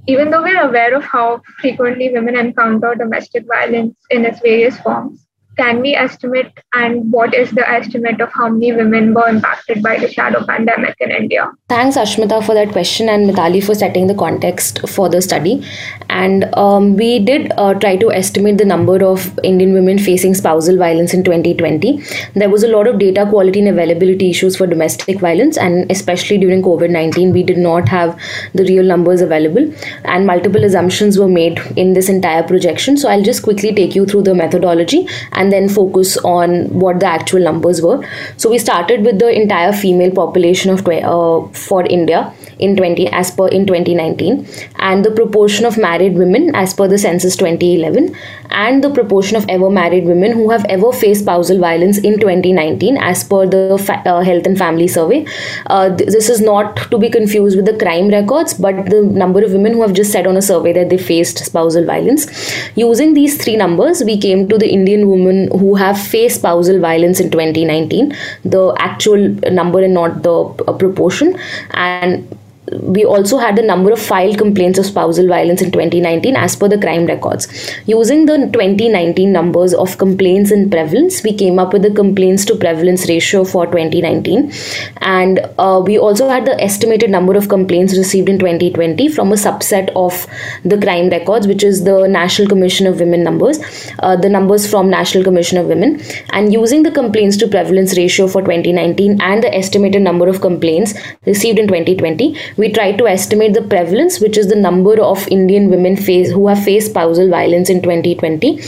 Even 0.06 0.30
though 0.30 0.42
we're 0.42 0.62
aware 0.62 0.96
of 0.96 1.04
how 1.04 1.42
frequently 1.60 2.10
women 2.10 2.36
encounter 2.36 2.94
domestic 2.94 3.46
violence 3.46 3.96
in 4.10 4.24
its 4.24 4.40
various 4.40 4.78
forms, 4.80 5.26
can 5.60 5.80
we 5.80 5.94
estimate 5.94 6.60
and 6.72 7.12
what 7.12 7.34
is 7.34 7.50
the 7.50 7.68
estimate 7.68 8.20
of 8.20 8.30
how 8.32 8.48
many 8.48 8.72
women 8.72 9.12
were 9.14 9.28
impacted 9.28 9.82
by 9.82 9.96
the 9.98 10.10
shadow 10.10 10.44
pandemic 10.46 10.96
in 11.00 11.10
India? 11.10 11.50
Thanks, 11.68 11.96
Ashmita, 11.96 12.44
for 12.44 12.54
that 12.54 12.70
question 12.72 13.10
and 13.10 13.28
Mitali 13.28 13.62
for 13.62 13.74
setting 13.74 14.06
the 14.06 14.14
context 14.14 14.80
for 14.88 15.08
the 15.08 15.20
study. 15.20 15.62
And 16.08 16.46
um, 16.54 16.96
we 16.96 17.18
did 17.18 17.52
uh, 17.58 17.74
try 17.74 17.96
to 17.96 18.10
estimate 18.10 18.56
the 18.58 18.64
number 18.64 19.04
of 19.04 19.38
Indian 19.44 19.74
women 19.74 19.98
facing 19.98 20.34
spousal 20.34 20.78
violence 20.78 21.12
in 21.12 21.24
2020. 21.24 22.02
There 22.34 22.48
was 22.48 22.62
a 22.62 22.68
lot 22.68 22.86
of 22.86 22.98
data 22.98 23.26
quality 23.28 23.60
and 23.60 23.68
availability 23.68 24.30
issues 24.30 24.56
for 24.56 24.66
domestic 24.66 25.20
violence, 25.20 25.58
and 25.58 25.90
especially 25.90 26.38
during 26.38 26.62
COVID 26.62 26.90
19, 26.90 27.32
we 27.32 27.42
did 27.42 27.58
not 27.58 27.88
have 27.88 28.18
the 28.54 28.64
real 28.64 28.84
numbers 28.84 29.20
available, 29.20 29.70
and 30.04 30.26
multiple 30.26 30.64
assumptions 30.64 31.18
were 31.18 31.28
made 31.28 31.58
in 31.76 31.92
this 31.92 32.08
entire 32.08 32.42
projection. 32.42 32.96
So 32.96 33.08
I'll 33.10 33.22
just 33.22 33.42
quickly 33.42 33.74
take 33.74 33.94
you 33.94 34.06
through 34.06 34.22
the 34.22 34.34
methodology 34.34 35.06
and 35.32 35.49
then 35.52 35.68
focus 35.68 36.16
on 36.18 36.66
what 36.78 37.00
the 37.00 37.06
actual 37.06 37.40
numbers 37.40 37.82
were. 37.82 38.04
So 38.36 38.50
we 38.50 38.58
started 38.58 39.04
with 39.04 39.18
the 39.18 39.30
entire 39.30 39.72
female 39.72 40.10
population 40.10 40.70
of 40.70 40.86
uh, 40.86 41.48
for 41.52 41.84
India 41.86 42.32
in 42.60 42.76
20 42.76 43.08
as 43.08 43.30
per 43.30 43.48
in 43.48 43.66
2019 43.66 44.46
and 44.78 45.04
the 45.04 45.10
proportion 45.10 45.64
of 45.64 45.78
married 45.78 46.14
women 46.14 46.54
as 46.54 46.74
per 46.74 46.86
the 46.86 46.98
census 46.98 47.36
2011 47.36 48.14
and 48.50 48.84
the 48.84 48.90
proportion 48.90 49.36
of 49.36 49.46
ever 49.48 49.70
married 49.70 50.04
women 50.04 50.32
who 50.32 50.50
have 50.50 50.64
ever 50.76 50.92
faced 50.92 51.22
spousal 51.22 51.58
violence 51.58 51.98
in 51.98 52.18
2019 52.20 52.96
as 52.98 53.24
per 53.24 53.46
the 53.46 53.78
fa- 53.86 54.02
uh, 54.06 54.20
health 54.20 54.46
and 54.46 54.58
family 54.58 54.88
survey 54.88 55.24
uh, 55.66 55.88
th- 55.96 56.10
this 56.10 56.28
is 56.28 56.40
not 56.40 56.76
to 56.90 56.98
be 56.98 57.08
confused 57.08 57.56
with 57.56 57.66
the 57.66 57.76
crime 57.84 58.08
records 58.08 58.54
but 58.54 58.84
the 58.90 59.02
number 59.02 59.44
of 59.44 59.52
women 59.52 59.72
who 59.72 59.82
have 59.82 59.94
just 59.94 60.12
said 60.12 60.26
on 60.26 60.36
a 60.36 60.42
survey 60.42 60.72
that 60.72 60.90
they 60.90 60.98
faced 60.98 61.44
spousal 61.44 61.84
violence 61.84 62.26
using 62.74 63.14
these 63.14 63.42
three 63.42 63.56
numbers 63.56 64.02
we 64.04 64.18
came 64.18 64.48
to 64.48 64.58
the 64.58 64.68
indian 64.68 65.06
who 65.48 65.74
have 65.74 65.98
faced 66.00 66.40
spousal 66.40 66.80
violence 66.80 67.20
in 67.20 67.30
2019 67.30 68.14
the 68.44 68.74
actual 68.78 69.28
number 69.50 69.82
and 69.82 69.94
not 69.94 70.22
the 70.22 70.34
uh, 70.66 70.72
proportion. 70.72 71.38
And 71.70 72.38
we 72.70 73.04
also 73.04 73.38
had 73.38 73.56
the 73.56 73.62
number 73.62 73.90
of 73.92 74.00
filed 74.00 74.38
complaints 74.38 74.78
of 74.78 74.86
spousal 74.86 75.26
violence 75.26 75.62
in 75.62 75.70
2019 75.70 76.36
as 76.36 76.56
per 76.56 76.68
the 76.68 76.78
crime 76.78 77.06
records. 77.06 77.48
Using 77.86 78.26
the 78.26 78.36
2019 78.52 79.32
numbers 79.32 79.74
of 79.74 79.98
complaints 79.98 80.50
and 80.50 80.70
prevalence, 80.70 81.22
we 81.22 81.34
came 81.34 81.58
up 81.58 81.72
with 81.72 81.82
the 81.82 81.90
complaints 81.90 82.44
to 82.46 82.56
prevalence 82.56 83.08
ratio 83.08 83.44
for 83.44 83.66
2019. 83.66 84.52
And 84.98 85.40
uh, 85.58 85.82
we 85.84 85.98
also 85.98 86.28
had 86.28 86.44
the 86.44 86.60
estimated 86.60 87.10
number 87.10 87.36
of 87.36 87.48
complaints 87.48 87.96
received 87.96 88.28
in 88.28 88.38
2020 88.38 89.08
from 89.08 89.32
a 89.32 89.36
subset 89.36 89.90
of 89.96 90.26
the 90.64 90.80
crime 90.80 91.08
records, 91.10 91.46
which 91.46 91.64
is 91.64 91.84
the 91.84 92.06
National 92.06 92.48
Commission 92.48 92.86
of 92.86 93.00
Women 93.00 93.24
numbers, 93.24 93.58
uh, 93.98 94.16
the 94.16 94.28
numbers 94.28 94.70
from 94.70 94.90
National 94.90 95.24
Commission 95.24 95.58
of 95.58 95.66
Women. 95.66 96.00
And 96.32 96.52
using 96.52 96.82
the 96.82 96.90
complaints 96.90 97.36
to 97.38 97.48
prevalence 97.48 97.96
ratio 97.96 98.28
for 98.28 98.42
2019 98.42 99.20
and 99.20 99.42
the 99.42 99.54
estimated 99.54 100.02
number 100.02 100.28
of 100.28 100.40
complaints 100.40 100.94
received 101.26 101.58
in 101.58 101.66
2020, 101.66 102.36
we 102.60 102.70
try 102.70 102.92
to 102.92 103.08
estimate 103.08 103.54
the 103.54 103.62
prevalence, 103.62 104.20
which 104.20 104.36
is 104.36 104.48
the 104.48 104.60
number 104.62 105.00
of 105.00 105.26
Indian 105.28 105.68
women 105.70 105.96
face 105.96 106.30
who 106.30 106.46
have 106.48 106.62
faced 106.62 106.90
spousal 106.90 107.30
violence 107.30 107.70
in 107.70 107.82
2020. 107.82 108.60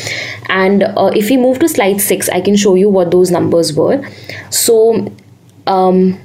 And 0.48 0.84
uh, 0.84 1.10
if 1.14 1.28
we 1.28 1.36
move 1.36 1.58
to 1.60 1.68
slide 1.68 2.00
six, 2.00 2.28
I 2.30 2.40
can 2.40 2.56
show 2.56 2.74
you 2.74 2.88
what 2.88 3.10
those 3.10 3.30
numbers 3.30 3.74
were. 3.74 4.02
So. 4.50 5.12
Um, 5.66 6.18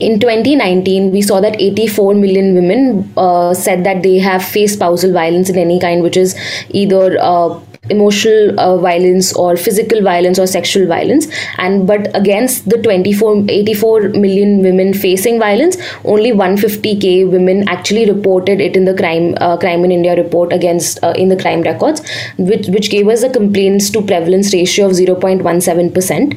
in 0.00 0.18
2019 0.18 1.10
we 1.12 1.20
saw 1.20 1.40
that 1.42 1.60
84 1.60 2.14
million 2.14 2.54
women 2.54 3.12
uh, 3.18 3.52
said 3.52 3.84
that 3.84 4.02
they 4.02 4.18
have 4.18 4.42
faced 4.42 4.74
spousal 4.74 5.12
violence 5.12 5.50
in 5.50 5.58
any 5.58 5.78
kind 5.78 6.02
which 6.02 6.16
is 6.16 6.34
either 6.70 7.18
uh, 7.20 7.60
emotional 7.88 8.58
uh, 8.60 8.76
violence 8.76 9.32
or 9.34 9.56
physical 9.56 10.02
violence 10.02 10.38
or 10.38 10.46
sexual 10.46 10.86
violence. 10.86 11.26
And 11.58 11.86
but 11.86 12.14
against 12.14 12.68
the 12.68 12.80
24 12.82 13.44
84 13.48 14.00
million 14.10 14.62
women 14.62 14.92
facing 14.94 15.38
violence 15.38 15.76
only 16.04 16.30
150k 16.32 17.30
women 17.30 17.68
actually 17.68 18.10
reported 18.10 18.60
it 18.60 18.76
in 18.76 18.84
the 18.84 18.94
crime 18.94 19.34
uh, 19.40 19.56
crime 19.56 19.84
in 19.84 19.92
india 19.92 20.14
report 20.16 20.52
against 20.52 21.02
uh, 21.02 21.12
in 21.16 21.28
the 21.28 21.36
crime 21.36 21.62
records 21.62 22.02
which 22.38 22.68
which 22.68 22.90
gave 22.90 23.08
us 23.08 23.22
a 23.22 23.30
complaints 23.30 23.90
to 23.90 24.02
prevalence 24.02 24.52
ratio 24.52 24.86
of 24.86 24.92
0.17% 24.92 26.36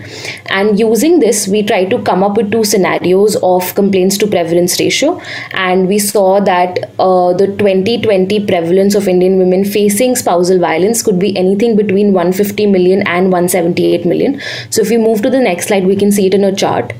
and 0.49 0.79
using 0.79 1.19
this 1.19 1.47
we 1.47 1.63
tried 1.63 1.89
to 1.89 2.01
come 2.03 2.23
up 2.23 2.37
with 2.37 2.51
two 2.51 2.63
scenarios 2.63 3.35
of 3.43 3.73
complaints 3.75 4.17
to 4.17 4.27
prevalence 4.27 4.79
ratio. 4.79 5.19
And 5.53 5.87
we 5.87 5.99
saw 5.99 6.39
that 6.41 6.91
uh, 6.99 7.33
the 7.33 7.47
2020 7.47 8.45
prevalence 8.45 8.95
of 8.95 9.07
indian 9.07 9.37
women 9.37 9.65
facing 9.65 10.15
spousal 10.15 10.59
violence 10.59 11.01
could 11.01 11.19
be 11.19 11.32
anything 11.35 11.75
between 11.75 12.13
150 12.13 12.67
million 12.67 13.05
and 13.07 13.31
178 13.31 14.05
million. 14.05 14.41
So 14.69 14.81
if 14.81 14.89
we 14.89 14.97
move 14.97 15.21
to 15.21 15.29
the 15.29 15.39
next 15.39 15.67
slide, 15.67 15.85
we 15.85 15.95
can 15.95 16.11
see 16.11 16.27
it 16.27 16.33
in 16.33 16.43
a 16.43 16.55
chart. 16.55 16.93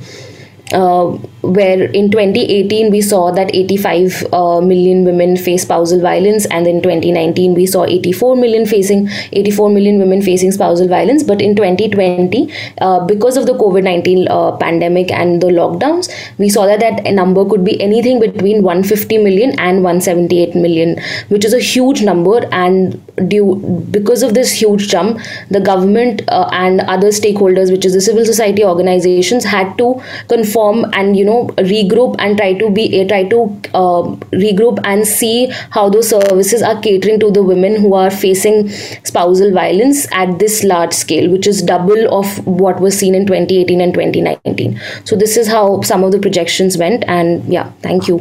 Uh, 0.71 1.17
where 1.43 1.83
in 1.91 2.09
2018 2.09 2.89
we 2.89 3.01
saw 3.01 3.29
that 3.31 3.53
85 3.53 4.33
uh, 4.33 4.61
million 4.61 5.03
women 5.03 5.35
face 5.35 5.63
spousal 5.63 5.99
violence 5.99 6.45
and 6.45 6.65
in 6.65 6.81
2019 6.81 7.53
we 7.53 7.65
saw 7.65 7.83
84 7.83 8.37
million 8.37 8.65
facing 8.65 9.09
84 9.33 9.69
million 9.69 9.99
women 9.99 10.21
facing 10.21 10.53
spousal 10.53 10.87
violence. 10.87 11.21
But 11.21 11.41
in 11.41 11.55
2020 11.55 12.49
uh, 12.79 13.05
because 13.05 13.35
of 13.35 13.45
the 13.45 13.53
covid-19 13.53 14.27
uh, 14.29 14.55
pandemic 14.57 15.11
and 15.11 15.41
the 15.41 15.47
lockdowns 15.47 16.09
we 16.37 16.47
saw 16.47 16.65
that 16.65 16.79
that 16.79 17.03
number 17.13 17.43
could 17.43 17.65
be 17.65 17.79
anything 17.81 18.21
between 18.21 18.63
150 18.63 19.17
million 19.17 19.51
and 19.59 19.83
178 19.83 20.55
million 20.55 20.97
which 21.27 21.43
is 21.43 21.53
a 21.53 21.59
huge 21.59 22.03
number. 22.03 22.45
And 22.53 23.01
due 23.27 23.55
because 23.91 24.23
of 24.23 24.33
this 24.33 24.51
huge 24.53 24.87
jump 24.87 25.19
the 25.51 25.59
government 25.59 26.21
uh, 26.29 26.49
and 26.51 26.81
other 26.81 27.09
stakeholders 27.09 27.71
which 27.71 27.85
is 27.85 27.93
the 27.93 28.01
civil 28.01 28.25
society 28.25 28.63
organizations 28.63 29.43
had 29.43 29.77
to 29.77 30.01
conform 30.27 30.85
and 30.93 31.15
you 31.15 31.23
know 31.23 31.32
know 31.33 31.47
regroup 31.71 32.15
and 32.19 32.37
try 32.37 32.53
to 32.53 32.69
be 32.69 32.85
uh, 33.01 33.07
try 33.07 33.23
to 33.33 33.41
uh, 33.73 34.03
regroup 34.43 34.79
and 34.83 35.07
see 35.07 35.47
how 35.77 35.89
those 35.89 36.09
services 36.09 36.61
are 36.61 36.79
catering 36.81 37.19
to 37.19 37.31
the 37.31 37.43
women 37.43 37.79
who 37.81 37.93
are 37.93 38.11
facing 38.11 38.69
spousal 39.11 39.51
violence 39.51 40.05
at 40.13 40.37
this 40.39 40.63
large 40.63 40.93
scale 40.93 41.29
which 41.31 41.47
is 41.47 41.61
double 41.61 42.07
of 42.19 42.47
what 42.47 42.79
was 42.79 42.97
seen 42.97 43.15
in 43.15 43.25
2018 43.25 43.81
and 43.81 43.93
2019 43.93 44.79
so 45.03 45.15
this 45.15 45.37
is 45.37 45.47
how 45.47 45.81
some 45.81 46.03
of 46.03 46.11
the 46.11 46.19
projections 46.19 46.77
went 46.77 47.03
and 47.07 47.53
yeah 47.53 47.71
thank 47.81 48.07
you 48.07 48.19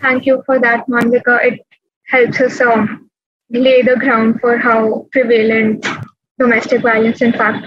thank 0.00 0.26
you 0.26 0.42
for 0.46 0.58
that 0.58 0.86
Manvika. 0.86 1.38
it 1.44 1.66
helps 2.06 2.40
us 2.40 2.60
um, 2.60 3.10
lay 3.50 3.82
the 3.82 3.96
ground 3.96 4.40
for 4.40 4.58
how 4.58 5.06
prevalent 5.12 5.86
domestic 6.38 6.82
violence, 6.82 7.22
in 7.22 7.32
fact, 7.32 7.66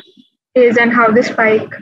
is 0.55 0.77
and 0.77 0.91
how 0.91 1.11
the 1.11 1.23
spike 1.23 1.73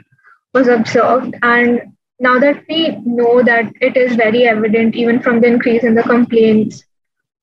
was 0.52 0.68
observed. 0.68 1.34
And 1.42 1.92
now 2.20 2.38
that 2.38 2.64
we 2.68 2.96
know 3.04 3.42
that 3.42 3.72
it 3.80 3.96
is 3.96 4.16
very 4.16 4.46
evident, 4.46 4.94
even 4.94 5.20
from 5.20 5.40
the 5.40 5.48
increase 5.48 5.84
in 5.84 5.94
the 5.94 6.02
complaints 6.02 6.84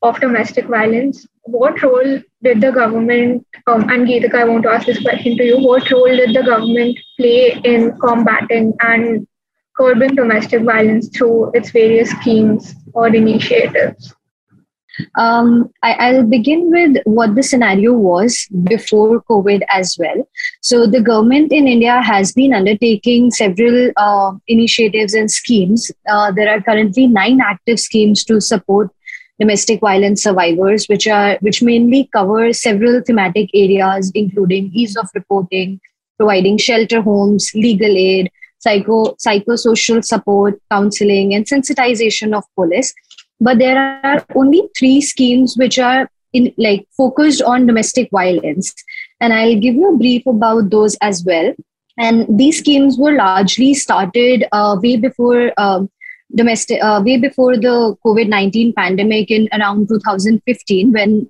of 0.01 0.19
domestic 0.19 0.65
violence, 0.65 1.27
what 1.43 1.81
role 1.81 2.19
did 2.43 2.61
the 2.61 2.71
government, 2.71 3.45
um, 3.67 3.89
and 3.89 4.07
Geetika, 4.07 4.35
I 4.35 4.45
want 4.45 4.63
to 4.63 4.69
ask 4.69 4.85
this 4.85 5.01
question 5.01 5.37
to 5.37 5.43
you, 5.43 5.59
what 5.59 5.89
role 5.91 6.07
did 6.07 6.35
the 6.35 6.43
government 6.43 6.97
play 7.17 7.59
in 7.63 7.97
combating 7.99 8.73
and 8.81 9.27
curbing 9.77 10.15
domestic 10.15 10.63
violence 10.63 11.09
through 11.09 11.51
its 11.53 11.71
various 11.71 12.09
schemes 12.11 12.75
or 12.93 13.07
initiatives? 13.07 14.13
Um, 15.15 15.71
I, 15.83 16.13
will 16.13 16.23
begin 16.23 16.71
with 16.71 16.97
what 17.05 17.35
the 17.35 17.43
scenario 17.43 17.93
was 17.93 18.47
before 18.63 19.21
COVID 19.23 19.61
as 19.69 19.97
well. 19.99 20.27
So, 20.61 20.87
the 20.87 21.01
government 21.01 21.51
in 21.51 21.67
India 21.67 22.01
has 22.01 22.31
been 22.31 22.53
undertaking 22.53 23.31
several 23.31 23.91
uh, 23.97 24.31
initiatives 24.47 25.13
and 25.13 25.29
schemes. 25.29 25.91
Uh, 26.09 26.31
there 26.31 26.49
are 26.49 26.61
currently 26.61 27.07
nine 27.07 27.39
active 27.41 27.79
schemes 27.79 28.23
to 28.25 28.41
support 28.41 28.89
domestic 29.39 29.79
violence 29.79 30.23
survivors, 30.23 30.85
which 30.87 31.07
are 31.07 31.37
which 31.41 31.61
mainly 31.63 32.09
cover 32.13 32.53
several 32.53 33.01
thematic 33.01 33.49
areas, 33.53 34.11
including 34.13 34.71
ease 34.73 34.95
of 34.95 35.09
reporting, 35.15 35.79
providing 36.17 36.57
shelter 36.57 37.01
homes, 37.01 37.51
legal 37.55 37.97
aid, 37.97 38.31
psycho 38.59 39.15
psychosocial 39.25 40.03
support, 40.03 40.61
counseling, 40.71 41.33
and 41.33 41.45
sensitization 41.45 42.35
of 42.37 42.43
police. 42.55 42.93
But 43.41 43.59
there 43.59 43.77
are 44.05 44.25
only 44.35 44.61
three 44.77 45.01
schemes 45.01 45.57
which 45.57 45.79
are 45.79 46.09
in 46.31 46.53
like 46.57 46.87
focused 46.95 47.41
on 47.41 47.65
domestic 47.65 48.09
violence, 48.11 48.73
and 49.19 49.33
I'll 49.33 49.59
give 49.59 49.75
you 49.75 49.93
a 49.93 49.97
brief 49.97 50.25
about 50.25 50.69
those 50.69 50.95
as 51.01 51.23
well. 51.25 51.53
And 51.97 52.37
these 52.39 52.59
schemes 52.59 52.97
were 52.97 53.15
largely 53.15 53.73
started 53.73 54.45
uh, 54.51 54.77
way 54.81 54.95
before. 54.97 55.51
Um, 55.57 55.89
domestic 56.33 56.81
uh, 56.81 57.01
way 57.05 57.17
before 57.17 57.57
the 57.57 57.93
covid-19 58.05 58.73
pandemic 58.73 59.29
in 59.29 59.49
around 59.51 59.89
2015 59.89 60.93
when 60.93 61.29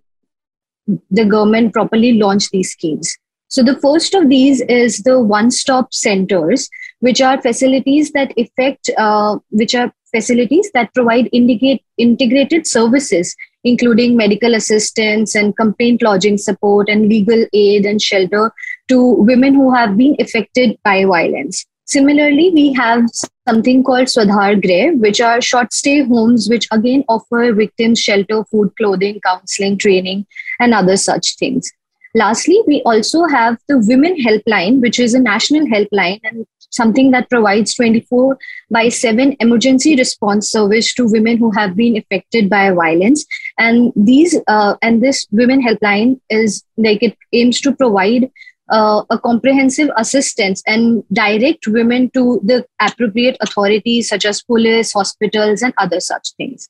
the 1.10 1.26
government 1.26 1.74
properly 1.74 2.14
launched 2.20 2.52
these 2.52 2.70
schemes 2.70 3.18
so 3.52 3.62
the 3.62 3.78
first 3.80 4.14
of 4.14 4.30
these 4.30 4.62
is 4.62 5.00
the 5.00 5.20
one-stop 5.20 5.94
centers, 5.94 6.70
which 7.02 7.22
are 7.22 7.42
facilities 7.42 8.14
that 8.14 8.32
affect, 8.38 8.90
uh, 8.98 9.40
which 9.50 9.76
are 9.76 9.92
facilities 10.12 10.70
that 10.74 10.94
provide 10.94 11.30
integrated 11.32 12.68
services, 12.68 13.36
including 13.64 14.18
medical 14.18 14.54
assistance 14.54 15.36
and 15.36 15.56
complaint 15.58 16.02
lodging 16.02 16.38
support 16.38 16.90
and 16.90 17.08
legal 17.08 17.46
aid 17.54 17.86
and 17.86 18.02
shelter 18.02 18.52
to 18.88 19.14
women 19.14 19.54
who 19.54 19.74
have 19.74 19.98
been 19.98 20.16
affected 20.20 20.78
by 20.84 21.06
violence. 21.06 21.66
Similarly, 21.86 22.52
we 22.54 22.72
have 22.74 23.04
something 23.48 23.84
called 23.84 24.08
Swadhar 24.08 24.62
Greh, 24.62 24.92
which 24.98 25.20
are 25.20 25.42
short 25.42 25.74
stay 25.74 26.04
homes, 26.04 26.48
which 26.48 26.68
again 26.72 27.04
offer 27.10 27.52
victims 27.54 28.00
shelter, 28.00 28.46
food, 28.46 28.72
clothing, 28.78 29.20
counseling, 29.26 29.78
training, 29.78 30.26
and 30.60 30.74
other 30.74 30.96
such 30.96 31.36
things. 31.36 31.72
Lastly, 32.14 32.62
we 32.68 32.82
also 32.84 33.26
have 33.26 33.58
the 33.68 33.80
Women 33.80 34.18
Helpline, 34.18 34.82
which 34.82 35.00
is 35.00 35.14
a 35.14 35.20
national 35.20 35.66
helpline 35.68 36.20
and 36.24 36.46
something 36.72 37.12
that 37.12 37.30
provides 37.30 37.74
24 37.76 38.38
by 38.70 38.90
7 38.90 39.36
emergency 39.40 39.96
response 39.96 40.50
service 40.50 40.94
to 40.96 41.08
women 41.08 41.38
who 41.38 41.52
have 41.52 41.76
been 41.76 41.98
affected 41.98 42.50
by 42.50 42.72
violence. 42.72 43.26
And 43.58 43.94
these 43.96 44.38
uh, 44.48 44.76
and 44.82 45.02
this 45.02 45.28
women 45.32 45.62
helpline 45.62 46.20
is 46.30 46.64
like 46.78 47.04
it 47.04 47.18
aims 47.34 47.62
to 47.62 47.76
provide 47.76 48.30
uh, 48.70 49.04
a 49.10 49.20
comprehensive 49.20 49.90
assistance 49.98 50.64
and 50.66 51.04
direct 51.12 51.68
women 51.68 52.10
to 52.12 52.42
the 52.44 52.66
appropriate 52.80 53.38
authorities 53.42 54.10
such 54.10 54.26
as 54.26 54.42
police 54.42 54.94
hospitals 54.94 55.62
and 55.62 55.74
other 55.78 56.00
such 56.00 56.34
things 56.38 56.70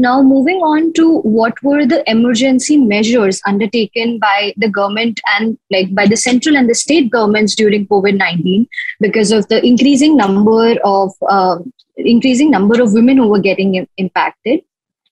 now, 0.00 0.22
moving 0.22 0.60
on 0.66 0.92
to 0.94 1.18
what 1.20 1.62
were 1.62 1.84
the 1.84 2.02
emergency 2.10 2.76
measures 2.78 3.40
undertaken 3.46 4.18
by 4.18 4.54
the 4.56 4.68
government 4.68 5.20
and 5.32 5.58
like 5.70 5.94
by 5.94 6.06
the 6.06 6.16
central 6.16 6.56
and 6.56 6.70
the 6.70 6.74
state 6.74 7.10
governments 7.10 7.54
during 7.54 7.86
COVID 7.86 8.16
nineteen 8.16 8.66
because 8.98 9.30
of 9.30 9.46
the 9.48 9.62
increasing 9.64 10.16
number 10.16 10.76
of 10.84 11.12
uh, 11.28 11.58
increasing 11.96 12.50
number 12.50 12.80
of 12.82 12.94
women 12.94 13.18
who 13.18 13.28
were 13.28 13.40
getting 13.40 13.86
impacted. 13.98 14.60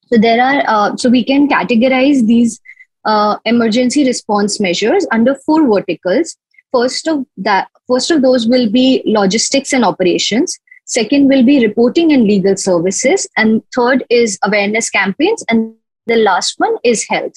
So 0.07 0.19
there 0.19 0.43
are 0.43 0.63
uh, 0.67 0.97
so 0.97 1.11
we 1.11 1.23
can 1.23 1.49
categorize 1.49 2.27
these 2.27 2.59
uh, 3.05 3.37
emergency 3.45 4.07
response 4.07 4.59
measures 4.59 5.07
under 5.13 5.35
four 5.35 5.69
verticals. 5.69 6.39
First 6.73 7.09
of 7.09 7.27
that, 7.37 7.69
first 7.87 8.11
of 8.11 8.23
those 8.23 8.49
will 8.49 8.71
be 8.71 9.03
logistics 9.05 9.75
and 9.75 9.85
operations. 9.85 10.59
Second 10.89 11.29
will 11.29 11.45
be 11.45 11.65
reporting 11.65 12.13
and 12.13 12.25
legal 12.25 12.57
services. 12.57 13.29
And 13.37 13.63
third 13.75 14.05
is 14.11 14.39
awareness 14.43 14.91
campaigns. 14.91 15.45
And 15.49 15.75
the 16.07 16.17
last 16.17 16.55
one 16.59 16.77
is 16.83 17.07
health. 17.09 17.33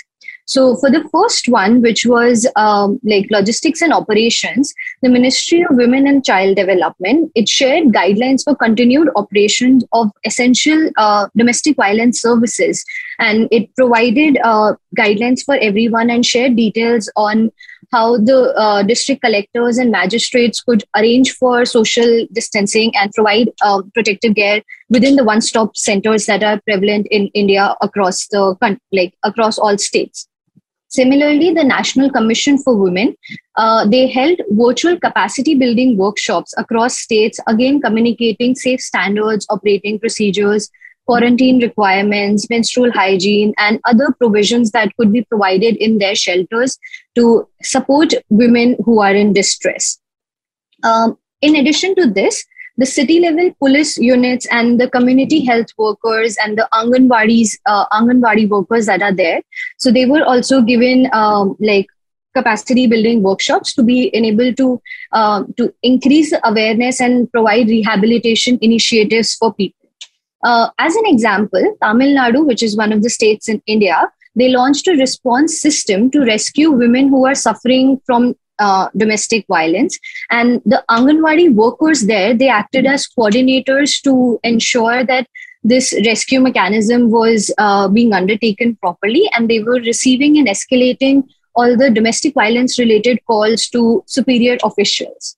So, 0.46 0.75
for 0.77 0.89
the 0.89 1.08
first 1.12 1.48
one, 1.48 1.81
which 1.81 2.05
was 2.05 2.48
um, 2.55 3.00
like 3.03 3.27
logistics 3.29 3.81
and 3.81 3.93
operations, 3.93 4.74
the 5.01 5.10
Ministry 5.10 5.62
of 5.62 5.78
Women 5.78 6.08
and 6.08 6.26
Child 6.26 6.58
Development 6.58 7.32
it 7.36 7.47
shared 7.47 7.89
guidelines 7.89 8.43
for 8.43 8.56
continued 8.56 9.10
operations 9.15 9.86
of 9.93 10.10
essential 10.26 10.89
uh, 10.97 11.28
domestic 11.38 11.78
violence 11.78 12.21
services, 12.21 12.84
and 13.21 13.47
it 13.51 13.73
provided 13.75 14.38
uh, 14.43 14.73
guidelines 14.97 15.43
for 15.45 15.55
everyone 15.62 16.10
and 16.10 16.25
shared 16.25 16.55
details 16.55 17.10
on 17.15 17.51
how 17.91 18.17
the 18.17 18.53
uh, 18.57 18.81
district 18.84 19.21
collectors 19.21 19.77
and 19.77 19.91
magistrates 19.91 20.62
could 20.62 20.84
arrange 20.95 21.31
for 21.34 21.65
social 21.65 22.25
distancing 22.31 22.91
and 22.95 23.12
provide 23.13 23.49
uh, 23.63 23.81
protective 23.93 24.36
care 24.36 24.62
within 24.89 25.15
the 25.15 25.23
one-stop 25.23 25.77
centers 25.77 26.25
that 26.25 26.43
are 26.43 26.60
prevalent 26.62 27.07
in 27.12 27.27
India 27.34 27.75
across 27.81 28.27
the 28.27 28.57
like 28.91 29.13
across 29.23 29.60
all 29.60 29.77
states. 29.77 30.27
Similarly, 30.88 31.53
the 31.53 31.63
National 31.63 32.10
Commission 32.12 32.57
for 32.57 32.75
Women, 32.75 33.15
uh, 33.55 33.88
they 33.88 34.07
held 34.07 34.41
virtual 34.49 34.99
capacity 34.99 35.55
building 35.55 35.97
workshops 35.97 36.53
across 36.57 36.97
states, 36.97 37.39
again 37.47 37.79
communicating 37.79 38.55
safe 38.55 38.81
standards, 38.81 39.45
operating 39.49 39.99
procedures, 39.99 40.69
quarantine 41.06 41.60
requirements, 41.62 42.50
menstrual 42.50 42.92
hygiene, 42.92 43.54
and 43.58 43.80
other 43.86 44.16
provisions 44.18 44.72
that 44.72 44.96
could 44.98 45.12
be 45.12 45.24
provided 45.26 45.76
in 45.78 45.98
their 45.98 46.16
shelters 46.16 46.78
to 47.16 47.48
support 47.64 48.14
women 48.30 48.78
who 48.86 49.02
are 49.02 49.14
in 49.14 49.34
distress. 49.34 50.00
Um, 50.84 51.18
in 51.42 51.56
addition 51.56 51.96
to 51.96 52.08
this, 52.10 52.46
the 52.78 52.86
city 52.86 53.20
level 53.20 53.52
police 53.60 53.98
units 53.98 54.48
and 54.48 54.80
the 54.80 54.90
community 54.90 55.44
health 55.44 55.68
workers 55.78 56.38
and 56.44 56.58
the 56.58 56.68
Anganwadis, 56.74 57.58
uh, 57.66 57.86
Anganwadi 57.90 58.48
workers 58.50 58.86
that 58.86 59.02
are 59.02 59.14
there. 59.14 59.42
So 59.78 59.92
they 59.92 60.06
were 60.06 60.24
also 60.24 60.62
given 60.62 61.10
um, 61.14 61.58
like 61.60 61.88
capacity 62.34 62.88
building 62.88 63.22
workshops 63.22 63.74
to 63.74 63.84
be 63.84 64.10
enabled 64.16 64.58
to 64.58 64.82
uh, 65.12 65.44
to 65.58 65.74
increase 65.84 66.34
awareness 66.44 67.02
and 67.02 67.32
provide 67.32 67.68
rehabilitation 67.68 68.58
initiatives 68.62 69.36
for 69.36 69.54
people. 69.54 69.81
Uh, 70.43 70.69
as 70.80 70.95
an 70.95 71.06
example, 71.06 71.77
Tamil 71.82 72.15
Nadu, 72.15 72.45
which 72.45 72.63
is 72.63 72.75
one 72.77 72.91
of 72.91 73.04
the 73.04 73.10
states 73.10 73.47
in 73.47 73.62
India, 73.67 74.12
they 74.36 74.49
launched 74.49 74.88
a 74.88 74.93
response 74.93 75.60
system 75.60 76.10
to 76.12 76.21
rescue 76.21 76.71
women 76.71 77.10
who 77.10 77.25
are 77.25 77.36
suffering 77.36 78.01
from 78.06 78.36
uh, 78.60 78.88
domestic 78.95 79.45
violence. 79.47 79.99
And 80.30 80.62
the 80.65 80.84
Anganwadi 80.89 81.54
workers 81.54 82.01
there, 82.01 82.34
they 82.34 82.47
acted 82.47 82.86
as 82.86 83.08
coordinators 83.08 84.01
to 84.04 84.39
ensure 84.43 85.04
that 85.04 85.27
this 85.63 85.93
rescue 86.06 86.39
mechanism 86.39 87.12
was 87.12 87.54
uh, 87.58 87.88
being 87.88 88.13
undertaken 88.13 88.75
properly 88.77 89.30
and 89.34 89.49
they 89.49 89.62
were 89.62 89.80
receiving 89.82 90.38
and 90.38 90.47
escalating 90.47 91.23
all 91.56 91.77
the 91.77 91.89
domestic 91.89 92.34
violence 92.34 92.80
related 92.80 93.19
calls 93.27 93.67
to 93.67 94.04
superior 94.08 94.58
officials. 94.63 95.38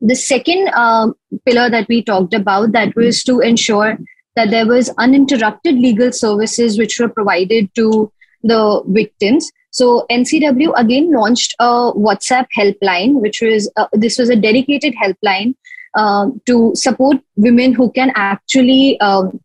The 0.00 0.14
second 0.14 0.68
um, 0.74 1.14
pillar 1.44 1.70
that 1.70 1.88
we 1.88 2.02
talked 2.02 2.34
about 2.34 2.72
that 2.72 2.94
was 2.96 3.22
to 3.24 3.40
ensure 3.40 3.98
that 4.36 4.50
there 4.50 4.66
was 4.66 4.90
uninterrupted 4.98 5.74
legal 5.74 6.12
services 6.12 6.78
which 6.78 7.00
were 7.00 7.08
provided 7.08 7.74
to 7.74 8.12
the 8.42 8.82
victims. 8.86 9.50
So 9.70 10.06
NCW 10.10 10.72
again 10.76 11.12
launched 11.12 11.54
a 11.58 11.92
WhatsApp 11.92 12.46
helpline, 12.56 13.20
which 13.20 13.40
was 13.42 13.70
uh, 13.76 13.88
this 13.92 14.18
was 14.18 14.30
a 14.30 14.36
dedicated 14.36 14.94
helpline 15.02 15.54
uh, 15.94 16.28
to 16.46 16.72
support 16.74 17.16
women 17.36 17.72
who 17.72 17.90
can 17.92 18.12
actually 18.14 19.00
um, 19.00 19.40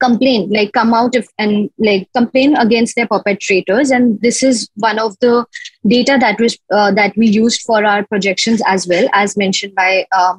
complain 0.00 0.50
like 0.50 0.72
come 0.72 0.94
out 0.94 1.14
if, 1.14 1.28
and 1.38 1.70
like 1.78 2.08
complain 2.14 2.56
against 2.56 2.96
their 2.96 3.06
perpetrators. 3.06 3.90
And 3.90 4.20
this 4.20 4.42
is 4.42 4.68
one 4.76 4.98
of 4.98 5.18
the 5.20 5.44
data 5.86 6.16
that 6.20 6.40
was 6.40 6.58
uh, 6.72 6.92
that 6.92 7.16
we 7.16 7.26
used 7.26 7.62
for 7.62 7.84
our 7.84 8.04
projections 8.06 8.62
as 8.66 8.86
well 8.86 9.08
as 9.12 9.36
mentioned 9.36 9.74
by 9.74 10.06
uh, 10.12 10.34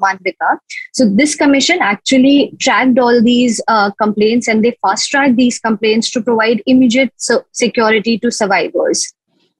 so 0.93 1.09
this 1.09 1.35
commission 1.35 1.79
actually 1.81 2.53
tracked 2.59 2.99
all 2.99 3.21
these 3.21 3.61
uh, 3.67 3.91
complaints 4.01 4.47
and 4.47 4.63
they 4.63 4.77
fast 4.81 5.09
tracked 5.09 5.35
these 5.35 5.59
complaints 5.59 6.11
to 6.11 6.21
provide 6.21 6.61
immediate 6.65 7.11
so- 7.17 7.43
security 7.51 8.17
to 8.19 8.31
survivors 8.31 9.13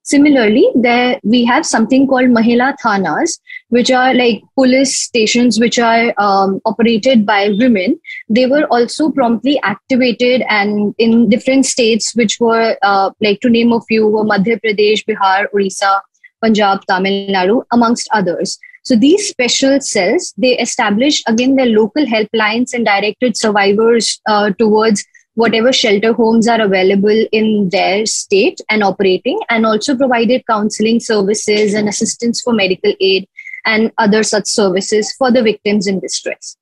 Similarly, 0.04 0.68
there 0.76 1.20
we 1.24 1.46
have 1.46 1.66
something 1.66 2.08
called 2.08 2.30
Mahila 2.30 2.76
Thanas, 2.84 3.40
which 3.68 3.92
are 3.92 4.14
like 4.14 4.42
police 4.56 4.98
stations 5.00 5.60
which 5.60 5.78
are 5.78 6.14
um, 6.18 6.60
operated 6.66 7.26
by 7.26 7.50
women. 7.60 8.00
They 8.28 8.48
were 8.48 8.66
also 8.72 9.12
promptly 9.12 9.60
activated 9.62 10.44
and 10.50 10.96
in 10.98 11.30
different 11.30 11.66
states, 11.66 12.16
which 12.16 12.40
were 12.40 12.76
uh, 12.82 13.12
like 13.22 13.40
to 13.42 13.50
name 13.50 13.72
a 13.72 13.82
few, 13.82 14.08
were 14.08 14.24
Madhya 14.24 14.60
Pradesh, 14.66 15.06
Bihar, 15.06 15.46
Orissa, 15.54 16.02
Punjab, 16.42 16.86
Tamil 16.88 17.30
Nadu, 17.30 17.64
amongst 17.72 18.10
others. 18.12 18.58
So 18.84 18.96
these 18.96 19.28
special 19.28 19.80
cells, 19.82 20.34
they 20.38 20.58
established 20.58 21.24
again 21.28 21.56
their 21.56 21.68
local 21.68 22.06
helplines 22.06 22.74
and 22.74 22.86
directed 22.86 23.38
survivors 23.38 24.20
uh, 24.28 24.52
towards 24.58 25.06
whatever 25.42 25.72
shelter 25.72 26.12
homes 26.14 26.48
are 26.54 26.62
available 26.62 27.26
in 27.32 27.70
their 27.70 28.06
state 28.06 28.62
and 28.70 28.84
operating, 28.84 29.40
and 29.50 29.66
also 29.66 29.96
provided 29.96 30.46
counseling 30.48 31.00
services 31.00 31.74
and 31.74 31.88
assistance 31.88 32.42
for 32.42 32.54
medical 32.54 32.94
aid 33.00 33.28
and 33.66 33.92
other 33.98 34.24
such 34.24 34.48
services 34.48 35.14
for 35.18 35.32
the 35.32 35.44
victims 35.44 35.88
in 35.88 36.00
distress. 36.00 36.58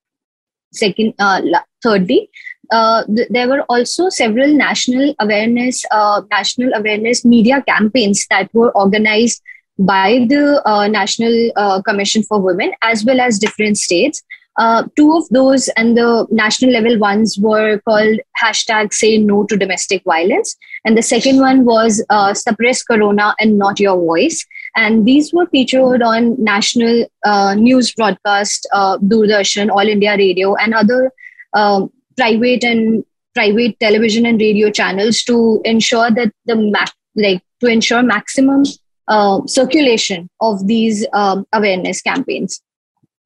Second, 0.72 1.14
uh, 1.18 1.40
thirdly, 1.82 2.30
uh, 2.70 3.04
th- 3.16 3.28
there 3.30 3.48
were 3.48 3.62
also 3.74 4.08
several 4.10 4.52
national 4.54 5.14
awareness, 5.18 5.84
uh, 5.90 6.22
national 6.30 6.72
awareness 6.74 7.24
media 7.24 7.62
campaigns 7.62 8.26
that 8.30 8.52
were 8.52 8.70
organized 8.72 9.42
by 9.78 10.26
the 10.28 10.62
uh, 10.66 10.88
National 10.88 11.52
uh, 11.56 11.80
Commission 11.82 12.22
for 12.22 12.40
Women 12.40 12.72
as 12.82 13.04
well 13.04 13.20
as 13.20 13.38
different 13.38 13.78
states. 13.78 14.22
Uh, 14.58 14.82
two 14.96 15.16
of 15.16 15.28
those 15.30 15.68
and 15.76 15.96
the 15.96 16.26
national 16.30 16.72
level 16.72 16.98
ones 16.98 17.38
were 17.38 17.78
called 17.88 18.18
hashtag 18.42 18.92
say 18.92 19.16
no 19.16 19.44
to 19.44 19.56
domestic 19.56 20.02
violence. 20.04 20.56
And 20.84 20.98
the 20.98 21.02
second 21.02 21.38
one 21.38 21.64
was 21.64 22.04
uh, 22.10 22.34
suppress 22.34 22.82
corona 22.82 23.34
and 23.38 23.56
not 23.56 23.78
your 23.78 23.96
voice. 23.96 24.44
And 24.76 25.06
these 25.06 25.32
were 25.32 25.46
featured 25.46 26.02
on 26.02 26.42
national 26.42 27.06
uh, 27.24 27.54
news 27.54 27.92
broadcast, 27.92 28.68
uh, 28.72 28.98
Doordarshan, 28.98 29.70
All 29.70 29.88
India 29.88 30.16
Radio, 30.16 30.54
and 30.56 30.74
other 30.74 31.12
um, 31.54 31.92
private 32.16 32.64
and 32.64 33.04
private 33.34 33.78
television 33.78 34.26
and 34.26 34.40
radio 34.40 34.70
channels 34.70 35.22
to 35.22 35.60
ensure 35.64 36.10
that 36.10 36.32
the 36.46 36.56
ma- 36.56 36.84
like 37.14 37.42
to 37.60 37.66
ensure 37.66 38.02
maximum 38.02 38.64
uh, 39.08 39.40
circulation 39.46 40.28
of 40.40 40.66
these 40.66 41.06
um, 41.12 41.46
awareness 41.52 42.02
campaigns. 42.02 42.60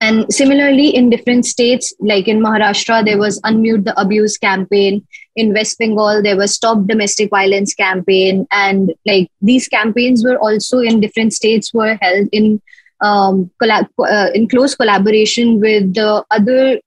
And 0.03 0.27
similarly, 0.35 0.89
in 0.89 1.11
different 1.11 1.47
states, 1.47 1.95
like 2.01 2.27
in 2.27 2.41
Maharashtra, 2.41 3.05
there 3.05 3.19
was 3.19 3.41
Unmute 3.43 3.85
the 3.85 3.99
Abuse 4.01 4.37
campaign. 4.37 5.07
In 5.37 5.55
West 5.55 5.79
Bengal, 5.79 6.21
there 6.21 6.37
was 6.37 6.53
Stop 6.53 6.87
Domestic 6.89 7.31
Violence 7.31 7.73
campaign. 7.73 8.45
And 8.51 8.93
like 9.07 9.31
these 9.41 9.69
campaigns 9.69 10.25
were 10.25 10.37
also 10.39 10.81
in 10.81 10.99
different 10.99 11.35
states 11.35 11.73
were 11.73 11.97
held 12.03 12.29
in 12.33 12.61
um, 13.01 13.49
collab- 13.63 13.91
uh, 14.01 14.31
in 14.35 14.49
close 14.49 14.75
collaboration 14.75 15.61
with 15.61 15.95
the 15.95 16.25
other 16.33 16.81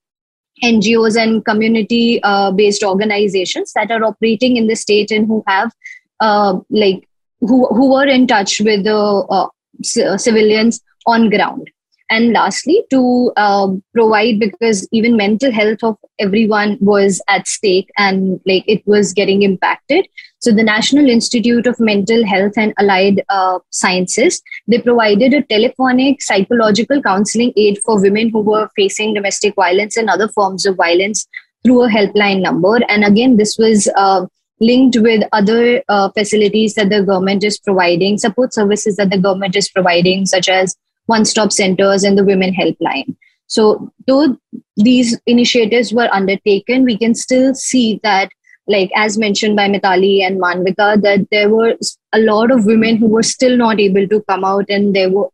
NGOs 0.62 1.18
and 1.18 1.46
community 1.46 2.20
uh, 2.22 2.52
based 2.52 2.84
organizations 2.84 3.72
that 3.76 3.92
are 3.92 4.04
operating 4.04 4.58
in 4.58 4.68
the 4.68 4.76
state 4.76 5.12
and 5.12 5.26
who 5.26 5.42
have 5.48 5.72
uh, 6.20 6.60
like 6.70 7.08
who, 7.40 7.66
who 7.68 7.94
were 7.94 8.08
in 8.08 8.28
touch 8.28 8.60
with 8.60 8.84
the 8.84 9.26
uh, 9.30 9.48
c- 9.82 10.18
civilians 10.18 10.82
on 11.06 11.30
ground 11.30 11.70
and 12.10 12.34
lastly 12.34 12.84
to 12.92 13.32
um, 13.38 13.84
provide 13.94 14.40
because 14.40 14.88
even 14.92 15.18
mental 15.18 15.52
health 15.52 15.80
of 15.84 15.98
everyone 16.20 16.78
was 16.80 17.22
at 17.28 17.48
stake 17.48 17.90
and 17.98 18.40
like 18.46 18.64
it 18.68 18.86
was 18.86 19.14
getting 19.14 19.42
impacted. 19.42 20.08
So 20.40 20.54
the 20.54 20.64
national 20.64 21.10
institute 21.10 21.66
of 21.66 21.80
mental 21.80 22.26
health 22.26 22.54
and 22.58 22.74
allied 22.78 23.24
uh, 23.30 23.60
sciences 23.72 24.42
they 24.68 24.80
provided 24.80 25.34
a 25.34 25.42
telephonic 25.44 26.22
psychological 26.22 27.02
counseling 27.02 27.54
aid 27.56 27.80
for 27.84 28.02
women 28.02 28.30
who 28.30 28.42
were 28.42 28.70
facing 28.76 29.14
domestic 29.14 29.56
violence 29.56 29.98
and 29.98 30.10
other 30.10 30.28
forms 30.28 30.66
of 30.66 30.76
violence 30.76 31.28
through 31.64 31.84
a 31.84 31.90
helpline 31.90 32.42
number. 32.42 32.80
And 32.90 33.04
again 33.04 33.38
this 33.38 33.58
was 33.58 33.90
uh, 33.96 34.28
linked 34.60 34.98
with 35.00 35.24
other 35.34 35.84
uh, 35.90 36.10
facilities 36.12 36.76
that 36.76 36.90
the 36.90 37.04
government 37.04 37.44
is 37.44 37.60
providing 37.60 38.18
support 38.18 38.54
services 38.54 38.96
that 38.98 39.10
the 39.10 39.18
government 39.18 39.56
is 39.56 39.70
providing 39.70 40.26
such 40.26 40.48
as 40.48 40.76
one 41.06 41.26
stop 41.26 41.52
centers 41.52 42.04
and 42.04 42.18
the 42.18 42.24
women 42.24 42.54
helpline. 42.54 43.16
So, 43.48 43.92
though 44.08 44.38
these 44.76 45.20
initiatives 45.28 45.94
were 45.94 46.10
undertaken, 46.12 46.84
we 46.84 46.98
can 46.98 47.14
still 47.14 47.54
see 47.54 48.00
that, 48.04 48.30
like 48.68 48.92
as 48.96 49.18
mentioned 49.18 49.56
by 49.56 49.70
Mitali 49.70 50.26
and 50.26 50.42
Manvika, 50.42 51.02
that 51.02 51.28
there 51.32 51.50
were 51.50 51.76
a 52.14 52.20
lot 52.20 52.52
of 52.52 52.66
women 52.66 52.98
who 52.98 53.08
were 53.08 53.24
still 53.24 53.56
not 53.56 53.80
able 53.80 54.08
to 54.08 54.22
come 54.24 54.44
out 54.44 54.66
and 54.70 54.96
they 54.96 55.08
were 55.08 55.30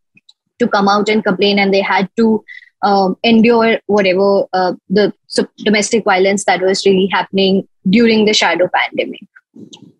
to 0.58 0.68
come 0.68 0.88
out 0.88 1.08
and 1.08 1.24
complain 1.24 1.58
and 1.58 1.72
they 1.72 1.80
had 1.80 2.08
to 2.16 2.44
um, 2.82 3.16
endure 3.22 3.78
whatever 3.86 4.44
uh, 4.52 4.74
the 4.88 5.12
so 5.26 5.46
domestic 5.58 6.04
violence 6.04 6.44
that 6.44 6.60
was 6.60 6.84
really 6.84 7.08
happening 7.12 7.66
during 7.88 8.24
the 8.24 8.34
shadow 8.34 8.68
pandemic. 8.74 9.20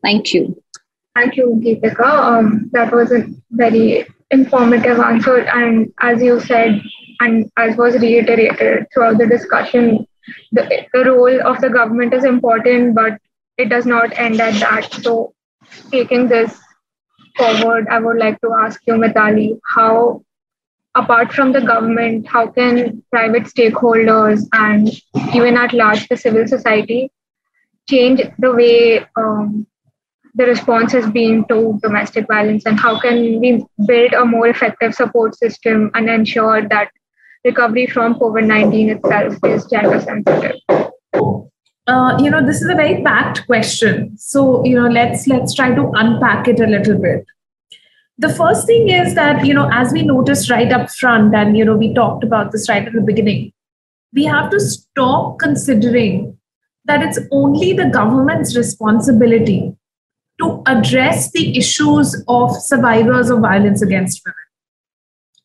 Thank 0.03 0.35
you. 0.35 0.61
Thank 1.15 1.37
you, 1.37 1.61
Geetika. 1.65 2.07
Um, 2.07 2.71
that 2.73 2.93
was 2.93 3.13
a 3.13 3.27
very 3.51 4.07
informative 4.33 4.99
answer. 4.99 5.39
And 5.39 5.93
as 6.01 6.23
you 6.23 6.41
said, 6.41 6.81
and 7.21 7.51
as 7.57 7.77
was 7.77 7.95
reiterated 7.99 8.87
throughout 8.93 9.19
the 9.19 9.27
discussion, 9.27 10.07
the, 10.51 10.87
the 10.93 11.05
role 11.05 11.47
of 11.47 11.61
the 11.61 11.71
government 11.71 12.15
is 12.15 12.25
important, 12.25 12.95
but 12.95 13.19
it 13.59 13.69
does 13.69 13.87
not 13.87 14.19
end 14.19 14.41
at 14.41 14.59
that. 14.61 14.93
So, 14.93 15.35
taking 15.91 16.29
this 16.29 16.59
forward, 17.37 17.87
I 17.89 17.99
would 17.99 18.19
like 18.19 18.41
to 18.41 18.53
ask 18.61 18.81
you, 18.87 18.95
Mitali, 18.95 19.59
how, 19.67 20.23
apart 20.95 21.33
from 21.33 21.53
the 21.53 21.61
government, 21.61 22.27
how 22.27 22.49
can 22.49 23.03
private 23.11 23.45
stakeholders 23.45 24.47
and 24.53 24.91
even 25.35 25.57
at 25.57 25.73
large 25.73 26.09
the 26.09 26.17
civil 26.17 26.47
society 26.47 27.11
change 27.89 28.21
the 28.39 28.53
way 28.53 29.07
um, 29.17 29.67
the 30.35 30.47
response 30.47 30.93
has 30.93 31.09
been 31.11 31.45
to 31.49 31.79
domestic 31.83 32.27
violence 32.27 32.65
and 32.65 32.79
how 32.79 32.99
can 32.99 33.41
we 33.41 33.65
build 33.87 34.13
a 34.15 34.25
more 34.25 34.49
effective 34.49 34.95
support 34.95 35.37
system 35.37 35.91
and 35.95 36.09
ensure 36.09 36.67
that 36.69 36.91
recovery 37.45 37.87
from 37.87 38.15
covid-19 38.15 38.97
itself 38.97 39.35
is 39.45 39.67
gender 39.67 40.01
sensitive? 40.01 40.57
Uh, 41.89 42.17
you 42.21 42.31
know 42.31 42.45
this 42.47 42.63
is 42.63 42.69
a 42.69 42.75
very 42.75 43.03
packed 43.03 43.45
question. 43.47 44.17
So 44.17 44.65
you 44.65 44.81
know 44.81 44.89
let's 44.89 45.27
let's 45.27 45.53
try 45.53 45.75
to 45.75 45.91
unpack 45.95 46.47
it 46.47 46.61
a 46.61 46.67
little 46.67 46.97
bit. 46.97 47.25
The 48.19 48.29
first 48.29 48.67
thing 48.67 48.89
is 48.89 49.17
that 49.17 49.45
you 49.45 49.53
know 49.53 49.69
as 49.73 49.93
we 49.93 50.03
noticed 50.03 50.49
right 50.49 50.73
up 50.73 50.91
front 50.91 51.35
and 51.35 51.59
you 51.59 51.65
know 51.65 51.77
we 51.77 51.93
talked 51.93 52.23
about 52.23 52.53
this 52.53 52.69
right 52.69 52.87
at 52.87 52.93
the 52.93 53.01
beginning 53.01 53.53
we 54.13 54.25
have 54.25 54.51
to 54.51 54.61
stop 54.61 55.39
considering 55.39 56.39
that 56.85 57.03
it's 57.03 57.19
only 57.31 57.73
the 57.73 57.87
government's 57.87 58.57
responsibility 58.57 59.75
to 60.43 60.63
address 60.67 61.31
the 61.33 61.57
issues 61.57 62.15
of 62.29 62.55
survivors 62.57 63.31
of 63.31 63.41
violence 63.41 63.83
against 63.83 64.23
women. 64.25 64.37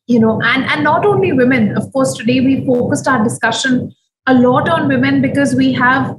You 0.06 0.20
know 0.20 0.40
and 0.42 0.64
and 0.64 0.84
not 0.84 1.04
only 1.04 1.32
women 1.32 1.76
of 1.76 1.92
course 1.92 2.14
today 2.14 2.40
we 2.40 2.66
focused 2.66 3.08
our 3.08 3.22
discussion 3.22 3.94
a 4.26 4.34
lot 4.34 4.68
on 4.68 4.88
women 4.88 5.20
because 5.20 5.54
we 5.54 5.72
have 5.74 6.16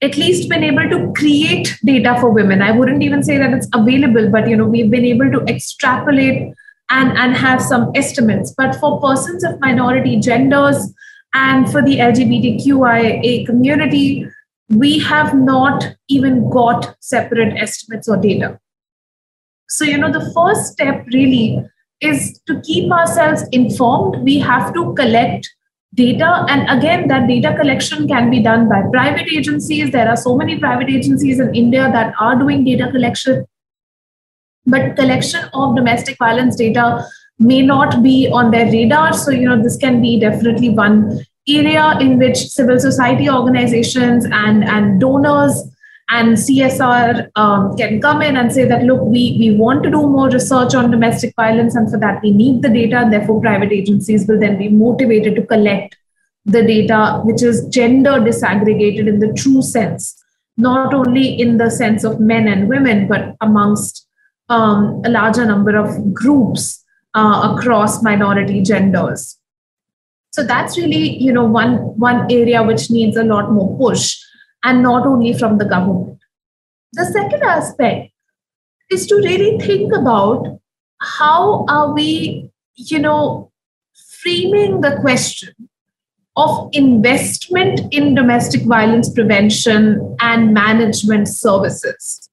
at 0.00 0.16
least 0.16 0.48
been 0.48 0.64
able 0.64 0.88
to 0.90 1.12
create 1.12 1.76
data 1.84 2.16
for 2.20 2.30
women. 2.30 2.60
I 2.60 2.72
wouldn't 2.72 3.02
even 3.02 3.22
say 3.22 3.38
that 3.38 3.52
it's 3.52 3.68
available 3.74 4.30
but 4.30 4.48
you 4.48 4.56
know 4.56 4.66
we've 4.66 4.90
been 4.90 5.04
able 5.04 5.30
to 5.32 5.40
extrapolate 5.54 6.52
and 6.90 7.18
and 7.18 7.36
have 7.36 7.60
some 7.60 7.90
estimates. 7.94 8.54
But 8.56 8.76
for 8.76 9.00
persons 9.00 9.44
of 9.44 9.58
minority 9.60 10.20
genders 10.20 10.92
and 11.34 11.70
for 11.72 11.82
the 11.82 11.96
lgbtqia 11.96 13.46
community 13.46 14.26
we 14.68 14.98
have 14.98 15.34
not 15.34 15.91
even 16.08 16.50
got 16.50 16.94
separate 17.00 17.56
estimates 17.56 18.08
or 18.08 18.16
data. 18.16 18.58
So, 19.68 19.84
you 19.84 19.96
know, 19.96 20.12
the 20.12 20.30
first 20.34 20.72
step 20.72 21.06
really 21.12 21.64
is 22.00 22.40
to 22.46 22.60
keep 22.60 22.92
ourselves 22.92 23.44
informed. 23.52 24.22
We 24.22 24.38
have 24.40 24.74
to 24.74 24.92
collect 24.94 25.48
data. 25.94 26.44
And 26.48 26.68
again, 26.68 27.08
that 27.08 27.28
data 27.28 27.54
collection 27.58 28.08
can 28.08 28.30
be 28.30 28.42
done 28.42 28.68
by 28.68 28.82
private 28.92 29.28
agencies. 29.32 29.90
There 29.92 30.08
are 30.08 30.16
so 30.16 30.36
many 30.36 30.58
private 30.58 30.90
agencies 30.90 31.38
in 31.38 31.54
India 31.54 31.90
that 31.92 32.14
are 32.18 32.36
doing 32.36 32.64
data 32.64 32.90
collection. 32.90 33.46
But 34.66 34.96
collection 34.96 35.48
of 35.54 35.76
domestic 35.76 36.18
violence 36.18 36.56
data 36.56 37.04
may 37.38 37.62
not 37.62 38.02
be 38.02 38.28
on 38.32 38.50
their 38.50 38.66
radar. 38.66 39.12
So, 39.12 39.30
you 39.30 39.48
know, 39.48 39.62
this 39.62 39.76
can 39.76 40.00
be 40.00 40.20
definitely 40.20 40.70
one 40.70 41.24
area 41.48 41.98
in 42.00 42.18
which 42.18 42.36
civil 42.36 42.78
society 42.78 43.28
organizations 43.28 44.24
and, 44.30 44.64
and 44.64 45.00
donors 45.00 45.71
and 46.12 46.36
CSR 46.36 47.30
um, 47.36 47.74
can 47.74 47.98
come 47.98 48.20
in 48.20 48.36
and 48.36 48.52
say 48.52 48.66
that, 48.66 48.82
look, 48.82 49.00
we, 49.00 49.34
we 49.38 49.56
want 49.56 49.82
to 49.82 49.90
do 49.90 50.06
more 50.06 50.28
research 50.28 50.74
on 50.74 50.90
domestic 50.90 51.34
violence, 51.36 51.74
and 51.74 51.90
for 51.90 51.98
that 52.00 52.22
we 52.22 52.30
need 52.30 52.60
the 52.60 52.68
data, 52.68 52.98
and 52.98 53.10
therefore 53.10 53.40
private 53.40 53.72
agencies 53.72 54.28
will 54.28 54.38
then 54.38 54.58
be 54.58 54.68
motivated 54.68 55.34
to 55.36 55.46
collect 55.46 55.96
the 56.44 56.62
data, 56.62 57.22
which 57.24 57.42
is 57.42 57.66
gender 57.68 58.20
disaggregated 58.20 59.08
in 59.08 59.20
the 59.20 59.32
true 59.32 59.62
sense, 59.62 60.22
not 60.58 60.92
only 60.92 61.40
in 61.40 61.56
the 61.56 61.70
sense 61.70 62.04
of 62.04 62.20
men 62.20 62.46
and 62.46 62.68
women, 62.68 63.08
but 63.08 63.34
amongst 63.40 64.06
um, 64.50 65.00
a 65.06 65.08
larger 65.08 65.46
number 65.46 65.74
of 65.76 66.12
groups 66.12 66.84
uh, 67.14 67.56
across 67.56 68.02
minority 68.02 68.60
genders. 68.60 69.38
So 70.32 70.44
that's 70.44 70.76
really 70.76 71.16
you 71.22 71.32
know 71.32 71.44
one 71.44 71.76
one 71.98 72.30
area 72.30 72.62
which 72.62 72.90
needs 72.90 73.16
a 73.16 73.24
lot 73.24 73.50
more 73.50 73.76
push 73.78 74.21
and 74.64 74.82
not 74.82 75.06
only 75.06 75.32
from 75.32 75.58
the 75.58 75.64
government 75.64 76.18
the 76.92 77.04
second 77.06 77.42
aspect 77.42 78.10
is 78.90 79.06
to 79.06 79.16
really 79.16 79.58
think 79.58 79.92
about 79.94 80.58
how 81.00 81.64
are 81.68 81.92
we 81.92 82.50
you 82.76 82.98
know 82.98 83.50
framing 84.22 84.80
the 84.80 84.96
question 85.00 85.52
of 86.36 86.68
investment 86.72 87.80
in 87.92 88.14
domestic 88.14 88.62
violence 88.62 89.10
prevention 89.10 90.16
and 90.20 90.54
management 90.54 91.28
services 91.28 92.30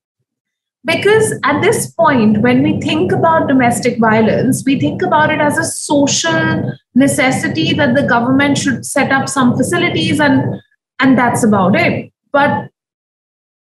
because 0.86 1.34
at 1.44 1.62
this 1.62 1.92
point, 1.92 2.42
when 2.42 2.64
we 2.64 2.80
think 2.80 3.12
about 3.12 3.48
domestic 3.48 4.00
violence, 4.00 4.64
we 4.66 4.80
think 4.80 5.02
about 5.02 5.30
it 5.30 5.42
as 5.42 5.58
a 5.58 5.64
social 5.64 6.72
necessity 6.96 7.74
that 7.74 7.96
the 7.96 8.04
government 8.04 8.58
should 8.58 8.86
set 8.86 9.12
up 9.12 9.28
some 9.28 9.58
facilities 9.58 10.20
and, 10.20 10.62
and 11.00 11.18
that's 11.18 11.44
about 11.44 11.76
it. 11.76 12.12
But 12.32 12.70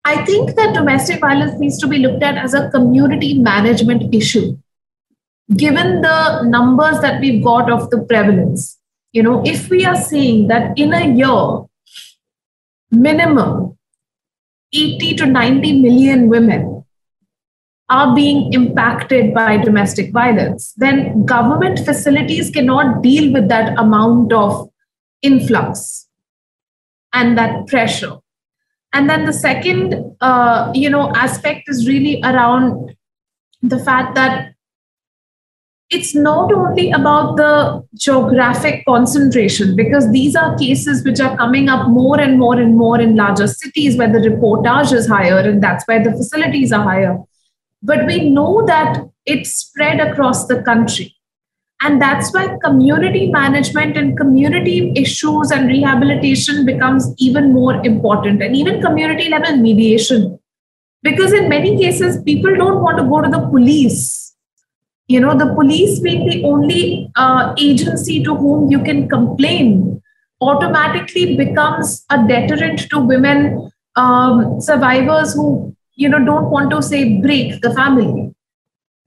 I 0.05 0.25
think 0.25 0.57
that 0.57 0.75
domestic 0.75 1.21
violence 1.21 1.59
needs 1.59 1.79
to 1.79 1.87
be 1.87 1.99
looked 1.99 2.23
at 2.23 2.37
as 2.37 2.55
a 2.55 2.71
community 2.71 3.39
management 3.39 4.15
issue. 4.15 4.57
given 5.57 6.01
the 6.01 6.43
numbers 6.43 7.01
that 7.01 7.21
we've 7.21 7.43
got 7.45 7.71
of 7.71 7.91
the 7.91 7.99
prevalence, 8.03 8.79
you 9.13 9.23
know, 9.23 9.43
if 9.45 9.69
we 9.69 9.85
are 9.85 9.97
seeing 9.97 10.49
that 10.49 10.79
in 10.79 10.95
a 10.95 11.07
year, 11.15 11.67
minimum 12.91 13.77
80 14.73 15.15
to 15.17 15.27
90 15.27 15.83
million 15.83 16.29
women 16.29 16.85
are 17.89 18.15
being 18.15 18.53
impacted 18.55 19.35
by 19.35 19.59
domestic 19.59 20.13
violence, 20.13 20.73
then 20.77 21.27
government 21.27 21.79
facilities 21.81 22.51
cannot 22.51 23.03
deal 23.03 23.33
with 23.33 23.49
that 23.49 23.79
amount 23.79 24.33
of 24.33 24.71
influx 25.21 26.09
and 27.13 27.37
that 27.37 27.67
pressure. 27.67 28.22
And 28.93 29.09
then 29.09 29.25
the 29.25 29.33
second, 29.33 30.17
uh, 30.21 30.71
you 30.75 30.91
know, 30.91 31.13
aspect 31.15 31.69
is 31.69 31.89
really 31.89 32.21
around 32.23 32.95
the 33.63 33.79
fact 33.79 34.15
that 34.17 34.53
it's 35.89 36.15
not 36.15 36.51
only 36.53 36.91
about 36.91 37.37
the 37.37 37.87
geographic 37.95 38.85
concentration 38.87 39.77
because 39.77 40.11
these 40.11 40.35
are 40.35 40.57
cases 40.57 41.05
which 41.05 41.21
are 41.21 41.37
coming 41.37 41.69
up 41.69 41.89
more 41.89 42.19
and 42.19 42.39
more 42.39 42.59
and 42.59 42.77
more 42.77 42.99
in 42.99 43.15
larger 43.15 43.47
cities 43.47 43.97
where 43.97 44.11
the 44.11 44.19
reportage 44.19 44.93
is 44.93 45.07
higher 45.07 45.39
and 45.39 45.63
that's 45.63 45.87
where 45.87 46.03
the 46.03 46.11
facilities 46.11 46.73
are 46.73 46.83
higher. 46.83 47.19
But 47.83 48.07
we 48.07 48.31
know 48.31 48.65
that 48.67 49.05
it's 49.27 49.53
spread 49.55 50.01
across 50.01 50.47
the 50.47 50.63
country 50.63 51.15
and 51.85 52.01
that's 52.01 52.33
why 52.33 52.57
community 52.63 53.29
management 53.31 53.97
and 53.97 54.17
community 54.17 54.93
issues 54.95 55.51
and 55.51 55.67
rehabilitation 55.67 56.65
becomes 56.65 57.13
even 57.19 57.53
more 57.53 57.85
important. 57.85 58.41
And 58.41 58.55
even 58.55 58.81
community 58.81 59.29
level 59.29 59.57
mediation. 59.57 60.39
Because 61.03 61.33
in 61.33 61.49
many 61.49 61.77
cases 61.77 62.23
people 62.23 62.55
don't 62.55 62.83
want 62.83 62.99
to 62.99 63.05
go 63.05 63.21
to 63.21 63.29
the 63.29 63.49
police. 63.49 64.33
You 65.09 65.19
know 65.19 65.37
the 65.37 65.53
police 65.55 65.99
being 65.99 66.29
the 66.29 66.45
only 66.45 67.11
uh, 67.17 67.53
agency 67.59 68.23
to 68.23 68.35
whom 68.35 68.71
you 68.71 68.83
can 68.83 69.09
complain 69.09 70.01
automatically 70.41 71.37
becomes 71.37 72.05
a 72.11 72.19
deterrent 72.27 72.89
to 72.91 73.01
women 73.01 73.71
um, 73.97 74.61
survivors 74.61 75.35
who 75.35 75.77
you 75.97 76.09
know 76.09 76.25
don't 76.25 76.51
want 76.51 76.71
to 76.71 76.81
say 76.81 77.21
break 77.21 77.61
the 77.61 77.75
family. 77.75 78.33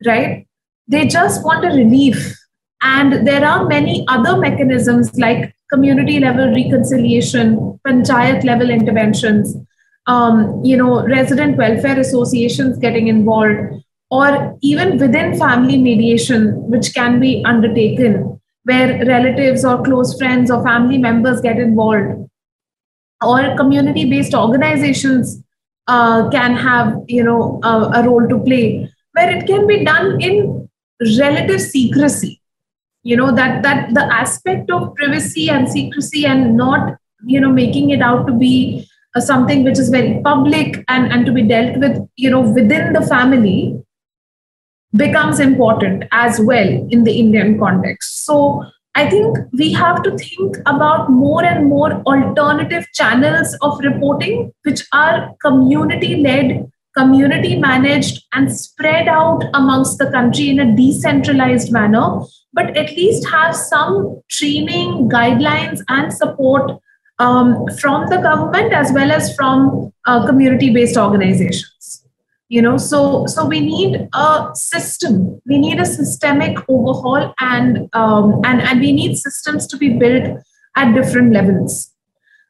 Right? 0.06 0.46
They 0.90 1.08
just 1.08 1.44
want 1.44 1.64
a 1.64 1.70
relief 1.70 2.36
and 2.82 3.28
there 3.28 3.46
are 3.46 3.66
many 3.66 4.06
other 4.08 4.38
mechanisms 4.38 5.14
like 5.18 5.54
community 5.72 6.20
level 6.20 6.48
reconciliation 6.54 7.80
panchayat 7.88 8.44
level 8.44 8.70
interventions 8.70 9.56
um, 10.08 10.64
you 10.64 10.78
know 10.78 11.06
resident 11.08 11.58
welfare 11.58 12.00
associations 12.00 12.78
getting 12.78 13.08
involved 13.08 13.82
or 14.12 14.58
even 14.62 14.98
within 14.98 15.38
family 15.38 15.78
mediation, 15.78 16.70
which 16.70 16.94
can 16.94 17.20
be 17.20 17.44
undertaken 17.46 18.40
where 18.64 19.06
relatives 19.06 19.64
or 19.64 19.84
close 19.84 20.18
friends 20.18 20.50
or 20.50 20.64
family 20.64 20.98
members 20.98 21.42
get 21.42 21.58
involved, 21.58 22.30
or 23.24 23.56
community 23.56 24.10
based 24.10 24.34
organizations 24.34 25.42
uh, 25.88 26.30
can 26.30 26.56
have 26.56 26.98
you 27.08 27.24
know 27.24 27.60
a, 27.64 28.00
a 28.00 28.04
role 28.08 28.28
to 28.28 28.40
play 28.40 28.92
where 29.14 29.30
it 29.36 29.46
can 29.48 29.68
be 29.68 29.84
done 29.84 30.20
in 30.22 30.70
relative 31.20 31.62
secrecy 31.62 32.42
you 33.06 33.16
know 33.16 33.32
that 33.40 33.64
that 33.64 33.94
the 33.94 34.04
aspect 34.20 34.72
of 34.76 34.94
privacy 34.96 35.50
and 35.56 35.70
secrecy 35.70 36.26
and 36.26 36.58
not 36.58 36.96
you 37.34 37.40
know 37.40 37.52
making 37.58 37.90
it 37.96 38.02
out 38.02 38.26
to 38.28 38.34
be 38.34 38.54
uh, 39.16 39.22
something 39.22 39.64
which 39.64 39.80
is 39.80 39.90
very 39.90 40.22
public 40.24 40.84
and 40.88 41.12
and 41.12 41.26
to 41.26 41.32
be 41.32 41.44
dealt 41.56 41.78
with 41.84 42.00
you 42.16 42.30
know 42.30 42.42
within 42.60 42.94
the 42.94 43.04
family 43.14 43.60
becomes 44.96 45.40
important 45.40 46.06
as 46.12 46.40
well 46.40 46.68
in 46.90 47.04
the 47.04 47.20
Indian 47.20 47.60
context. 47.60 48.26
So 48.26 48.64
I 48.96 49.10
think 49.10 49.38
we 49.52 49.74
have 49.74 50.02
to 50.04 50.18
think 50.18 50.58
about 50.66 51.10
more 51.12 51.44
and 51.44 51.68
more 51.68 51.92
alternative 52.04 52.86
channels 52.94 53.58
of 53.62 53.80
reporting, 53.80 54.54
which 54.64 54.86
are 54.94 55.36
community 55.42 56.16
led, 56.22 56.72
community 56.98 57.58
managed, 57.58 58.24
and 58.34 58.56
spread 58.56 59.08
out 59.08 59.44
amongst 59.54 59.98
the 59.98 60.10
country 60.12 60.50
in 60.50 60.60
a 60.60 60.76
decentralized 60.76 61.72
manner, 61.72 62.22
but 62.54 62.76
at 62.78 62.92
least 62.92 63.28
have 63.30 63.56
some 63.56 64.22
training, 64.30 65.10
guidelines, 65.10 65.82
and 65.90 66.14
support 66.14 66.80
um, 67.20 67.66
from 67.80 68.08
the 68.10 68.18
government 68.18 68.74
as 68.74 68.92
well 68.94 69.12
as 69.12 69.36
from 69.36 69.92
uh, 70.06 70.26
community 70.26 70.74
based 70.74 70.98
organizations. 70.98 71.72
You 72.48 72.62
know 72.62 72.78
so 72.78 73.26
so 73.26 73.46
we 73.46 73.60
need 73.60 74.08
a 74.14 74.52
system. 74.54 75.42
We 75.48 75.58
need 75.58 75.80
a 75.80 75.86
systemic 75.86 76.58
overhaul 76.70 77.34
and 77.40 77.90
um, 77.94 78.42
and 78.46 78.62
and 78.62 78.80
we 78.80 78.92
need 78.92 79.16
systems 79.16 79.66
to 79.68 79.78
be 79.78 79.90
built 79.90 80.38
at 80.76 80.94
different 80.94 81.34
levels. 81.34 81.92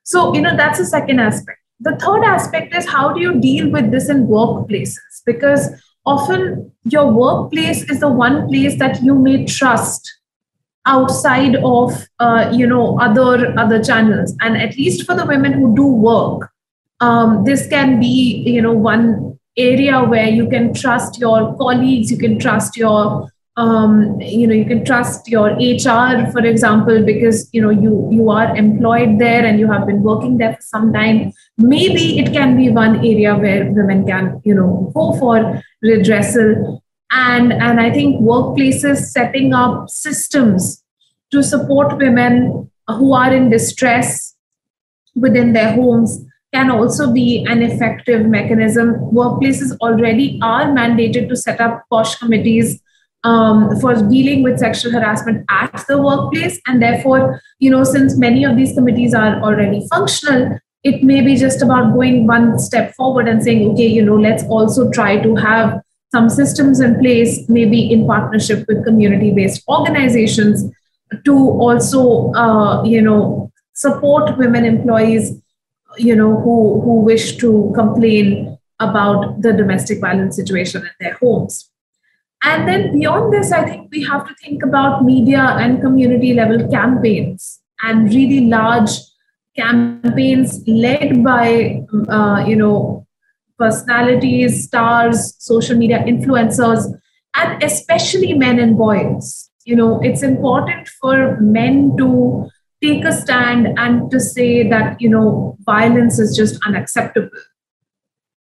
So 0.03 0.33
you 0.35 0.41
know 0.41 0.55
that's 0.55 0.79
the 0.79 0.85
second 0.85 1.19
aspect 1.19 1.59
the 1.79 1.95
third 1.97 2.23
aspect 2.23 2.75
is 2.75 2.87
how 2.87 3.13
do 3.13 3.19
you 3.19 3.39
deal 3.39 3.69
with 3.69 3.91
this 3.91 4.09
in 4.09 4.27
workplaces? 4.27 5.21
Because 5.25 5.69
often 6.05 6.71
your 6.83 7.11
workplace 7.11 7.89
is 7.89 7.99
the 7.99 8.09
one 8.09 8.47
place 8.47 8.77
that 8.79 9.03
you 9.03 9.15
may 9.15 9.45
trust 9.45 10.19
outside 10.87 11.55
of 11.55 11.91
uh, 12.19 12.51
you 12.53 12.67
know 12.67 12.99
other 12.99 13.57
other 13.57 13.83
channels. 13.83 14.35
And 14.41 14.55
at 14.57 14.77
least 14.77 15.05
for 15.05 15.15
the 15.15 15.25
women 15.25 15.53
who 15.53 15.75
do 15.75 15.85
work 15.85 16.51
um, 17.01 17.43
this 17.43 17.67
can 17.67 17.99
be 17.99 18.43
you 18.45 18.61
know 18.61 18.73
one 18.73 19.37
area 19.57 20.03
where 20.03 20.27
you 20.27 20.47
can 20.49 20.73
trust 20.73 21.19
your 21.19 21.55
colleagues 21.57 22.11
you 22.11 22.17
can 22.17 22.37
trust 22.37 22.77
your 22.77 23.29
um, 23.57 24.19
you 24.19 24.47
know 24.47 24.53
you 24.53 24.65
can 24.65 24.83
trust 24.83 25.27
your 25.29 25.51
hr 25.51 26.31
for 26.31 26.45
example 26.45 27.03
because 27.05 27.49
you 27.53 27.61
know 27.61 27.69
you 27.69 28.09
you 28.11 28.29
are 28.29 28.55
employed 28.55 29.17
there 29.17 29.45
and 29.45 29.59
you 29.59 29.71
have 29.71 29.85
been 29.87 30.03
working 30.03 30.37
there 30.37 30.53
for 30.55 30.61
some 30.61 30.91
time 30.91 31.31
maybe 31.57 32.19
it 32.19 32.33
can 32.33 32.57
be 32.57 32.69
one 32.69 32.97
area 32.97 33.35
where 33.35 33.71
women 33.71 34.05
can 34.05 34.41
you 34.43 34.53
know 34.53 34.91
go 34.93 35.13
for 35.19 35.63
redressal 35.83 36.81
and 37.11 37.53
and 37.53 37.79
i 37.79 37.89
think 37.89 38.21
workplaces 38.21 38.97
setting 39.17 39.53
up 39.53 39.89
systems 39.89 40.83
to 41.31 41.41
support 41.41 41.97
women 41.97 42.69
who 42.87 43.13
are 43.13 43.33
in 43.33 43.49
distress 43.49 44.35
within 45.15 45.53
their 45.53 45.71
homes 45.73 46.19
can 46.53 46.69
also 46.71 47.11
be 47.11 47.45
an 47.49 47.61
effective 47.61 48.25
mechanism. 48.25 48.93
Workplaces 49.11 49.75
already 49.79 50.39
are 50.41 50.65
mandated 50.65 51.27
to 51.29 51.35
set 51.35 51.59
up 51.59 51.83
POSH 51.91 52.15
committees 52.15 52.81
um, 53.25 53.77
for 53.81 53.95
dealing 53.95 54.43
with 54.43 54.59
sexual 54.59 54.91
harassment 54.91 55.43
at 55.49 55.83
the 55.87 56.01
workplace. 56.01 56.59
And 56.67 56.81
therefore, 56.81 57.41
you 57.59 57.71
know, 57.71 57.83
since 57.83 58.17
many 58.17 58.43
of 58.43 58.55
these 58.55 58.73
committees 58.73 59.13
are 59.13 59.41
already 59.41 59.85
functional, 59.89 60.59
it 60.83 61.03
may 61.03 61.21
be 61.21 61.35
just 61.35 61.61
about 61.61 61.93
going 61.93 62.27
one 62.27 62.59
step 62.59 62.93
forward 62.93 63.27
and 63.27 63.43
saying, 63.43 63.71
okay, 63.71 63.87
you 63.87 64.05
know, 64.05 64.15
let's 64.15 64.43
also 64.43 64.89
try 64.91 65.19
to 65.21 65.35
have 65.35 65.81
some 66.11 66.29
systems 66.29 66.79
in 66.79 66.99
place, 66.99 67.49
maybe 67.49 67.91
in 67.91 68.05
partnership 68.05 68.63
with 68.67 68.85
community 68.85 69.31
based 69.31 69.63
organizations 69.67 70.63
to 71.25 71.35
also, 71.35 72.31
uh, 72.33 72.83
you 72.83 73.01
know, 73.01 73.51
support 73.73 74.37
women 74.37 74.63
employees 74.63 75.41
you 75.97 76.15
know 76.15 76.35
who 76.41 76.81
who 76.81 77.01
wish 77.01 77.37
to 77.37 77.71
complain 77.75 78.57
about 78.79 79.41
the 79.41 79.53
domestic 79.53 80.01
violence 80.01 80.35
situation 80.35 80.81
in 80.81 80.91
their 80.99 81.13
homes 81.15 81.71
and 82.51 82.67
then 82.67 82.91
beyond 82.93 83.33
this 83.33 83.51
i 83.51 83.63
think 83.69 83.89
we 83.91 84.03
have 84.03 84.27
to 84.27 84.35
think 84.43 84.63
about 84.63 85.03
media 85.03 85.43
and 85.63 85.81
community 85.81 86.33
level 86.33 86.67
campaigns 86.69 87.61
and 87.81 88.13
really 88.13 88.41
large 88.47 88.91
campaigns 89.55 90.61
led 90.67 91.23
by 91.23 91.81
uh, 92.09 92.43
you 92.45 92.55
know 92.55 93.05
personalities 93.57 94.65
stars 94.65 95.35
social 95.39 95.77
media 95.77 95.99
influencers 95.99 96.85
and 97.35 97.63
especially 97.63 98.33
men 98.33 98.59
and 98.59 98.77
boys. 98.77 99.49
You 99.65 99.75
know 99.75 99.99
it's 100.01 100.23
important 100.23 100.87
for 101.01 101.39
men 101.41 101.95
to 101.97 102.49
take 102.81 103.03
a 103.03 103.11
stand 103.11 103.67
and 103.79 104.11
to 104.11 104.19
say 104.19 104.67
that 104.69 105.01
you 105.01 105.09
know 105.09 105.57
violence 105.65 106.19
is 106.19 106.35
just 106.35 106.59
unacceptable. 106.65 107.29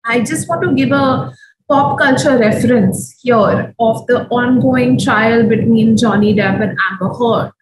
I 0.04 0.20
just 0.20 0.48
want 0.48 0.62
to 0.62 0.74
give 0.74 0.90
a 0.90 1.32
pop 1.68 1.98
culture 1.98 2.38
reference 2.38 3.18
here 3.22 3.74
of 3.78 4.06
the 4.06 4.26
ongoing 4.28 4.98
trial 4.98 5.48
between 5.48 5.96
johnny 5.96 6.34
depp 6.34 6.62
and 6.62 6.78
amber 6.90 7.14
heard. 7.14 7.52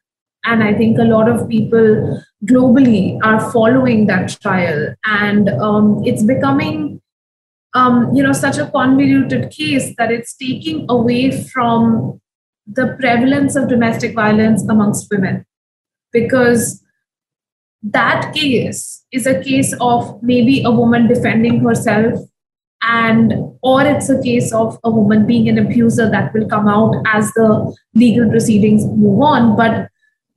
And 0.45 0.63
i 0.63 0.73
think 0.75 0.99
a 0.99 1.05
lot 1.05 1.29
of 1.29 1.49
people 1.49 2.23
globally 2.45 3.19
are 3.23 3.51
following 3.53 4.07
that 4.07 4.29
trial. 4.41 4.95
And 5.05 5.49
um, 5.49 6.03
it's 6.05 6.23
becoming 6.23 7.01
um, 7.75 8.13
you 8.15 8.23
know 8.23 8.33
such 8.33 8.59
a 8.59 8.71
convoluted 8.71 9.51
case 9.51 9.95
that 9.97 10.11
it's 10.11 10.35
taking 10.35 10.87
away 10.89 11.31
from 11.49 12.21
the 12.67 12.97
prevalence 12.99 13.57
of 13.57 13.69
domestic 13.69 14.15
violence 14.15 14.69
amongst 14.69 15.11
women. 15.11 15.45
Because 16.13 16.83
that 17.83 18.35
case 18.35 19.05
is 19.13 19.27
a 19.27 19.43
case 19.43 19.75
of 19.81 20.23
maybe 20.23 20.63
a 20.65 20.71
woman 20.71 21.07
defending 21.07 21.61
herself 21.61 22.19
and 22.83 23.35
or 23.63 23.83
it's 23.83 24.09
a 24.09 24.23
case 24.23 24.53
of 24.53 24.79
a 24.85 24.91
woman 24.91 25.27
being 25.27 25.49
an 25.49 25.59
abuser 25.59 26.11
that 26.11 26.33
will 26.33 26.49
come 26.49 26.67
out 26.67 26.95
as 27.07 27.31
the 27.33 27.77
legal 27.95 28.29
proceedings 28.31 28.85
move 28.87 29.21
on. 29.21 29.57
But 29.57 29.89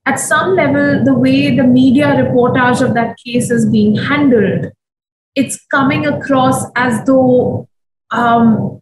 at 0.05 0.19
some 0.19 0.55
level 0.55 1.03
the 1.03 1.13
way 1.13 1.55
the 1.55 1.63
media 1.63 2.07
reportage 2.07 2.81
of 2.85 2.93
that 2.93 3.15
case 3.25 3.49
is 3.49 3.69
being 3.69 3.95
handled 3.95 4.71
it's 5.35 5.65
coming 5.71 6.05
across 6.05 6.65
as 6.75 7.03
though 7.05 7.67
um, 8.11 8.81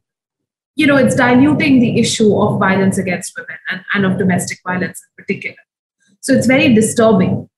you 0.76 0.88
know 0.88 0.98
it's 0.98 1.16
diluting 1.16 1.80
the 1.80 2.00
issue 2.00 2.36
of 2.38 2.60
violence 2.60 2.98
against 2.98 3.34
women 3.38 3.58
and, 3.70 3.82
and 3.94 4.06
of 4.06 4.18
domestic 4.18 4.60
violence 4.66 5.02
in 5.02 5.24
particular. 5.24 5.56
So 6.22 6.34
it's 6.34 6.48
very 6.48 6.74
disturbing. 6.74 7.50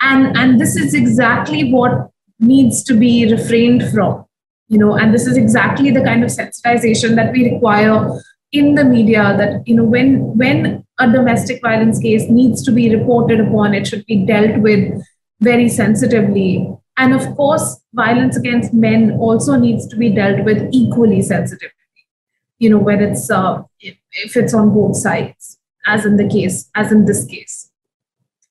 And 0.00 0.36
and 0.36 0.60
this 0.60 0.76
is 0.76 0.94
exactly 0.94 1.72
what 1.72 2.10
needs 2.40 2.82
to 2.84 2.94
be 2.94 3.30
refrained 3.30 3.90
from 3.90 4.26
you 4.68 4.78
know 4.78 4.94
and 4.94 5.12
this 5.12 5.26
is 5.26 5.36
exactly 5.36 5.90
the 5.90 6.02
kind 6.02 6.22
of 6.24 6.30
sensitization 6.30 7.14
that 7.16 7.32
we 7.32 7.50
require 7.50 8.20
in 8.52 8.74
the 8.74 8.84
media 8.84 9.34
that 9.36 9.66
you 9.66 9.74
know 9.74 9.84
when 9.84 10.36
when 10.38 10.84
a 11.00 11.10
domestic 11.10 11.60
violence 11.60 11.98
case 11.98 12.28
needs 12.28 12.62
to 12.62 12.72
be 12.72 12.94
reported 12.94 13.40
upon 13.40 13.74
it 13.74 13.86
should 13.86 14.06
be 14.06 14.24
dealt 14.24 14.58
with 14.58 15.02
very 15.40 15.68
sensitively. 15.68 16.70
And 16.96 17.12
of 17.12 17.34
course 17.36 17.80
violence 17.92 18.36
against 18.36 18.72
men 18.72 19.18
also 19.18 19.56
needs 19.56 19.86
to 19.88 19.96
be 19.96 20.10
dealt 20.10 20.44
with 20.44 20.68
equally 20.72 21.22
sensitively 21.22 21.70
you 22.58 22.70
know 22.70 22.78
when 22.78 23.02
it's 23.02 23.30
uh, 23.30 23.62
if, 23.80 24.36
it's 24.36 24.54
on 24.54 24.72
both 24.72 24.96
sides 24.96 25.58
as 25.86 26.06
in 26.06 26.16
the 26.16 26.28
case 26.28 26.70
as 26.74 26.92
in 26.92 27.04
this 27.04 27.26
case. 27.26 27.70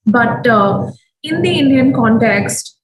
But 0.06 0.46
uh, 0.46 0.92
in 1.24 1.42
the 1.42 1.58
indian 1.58 1.94
context 1.94 2.78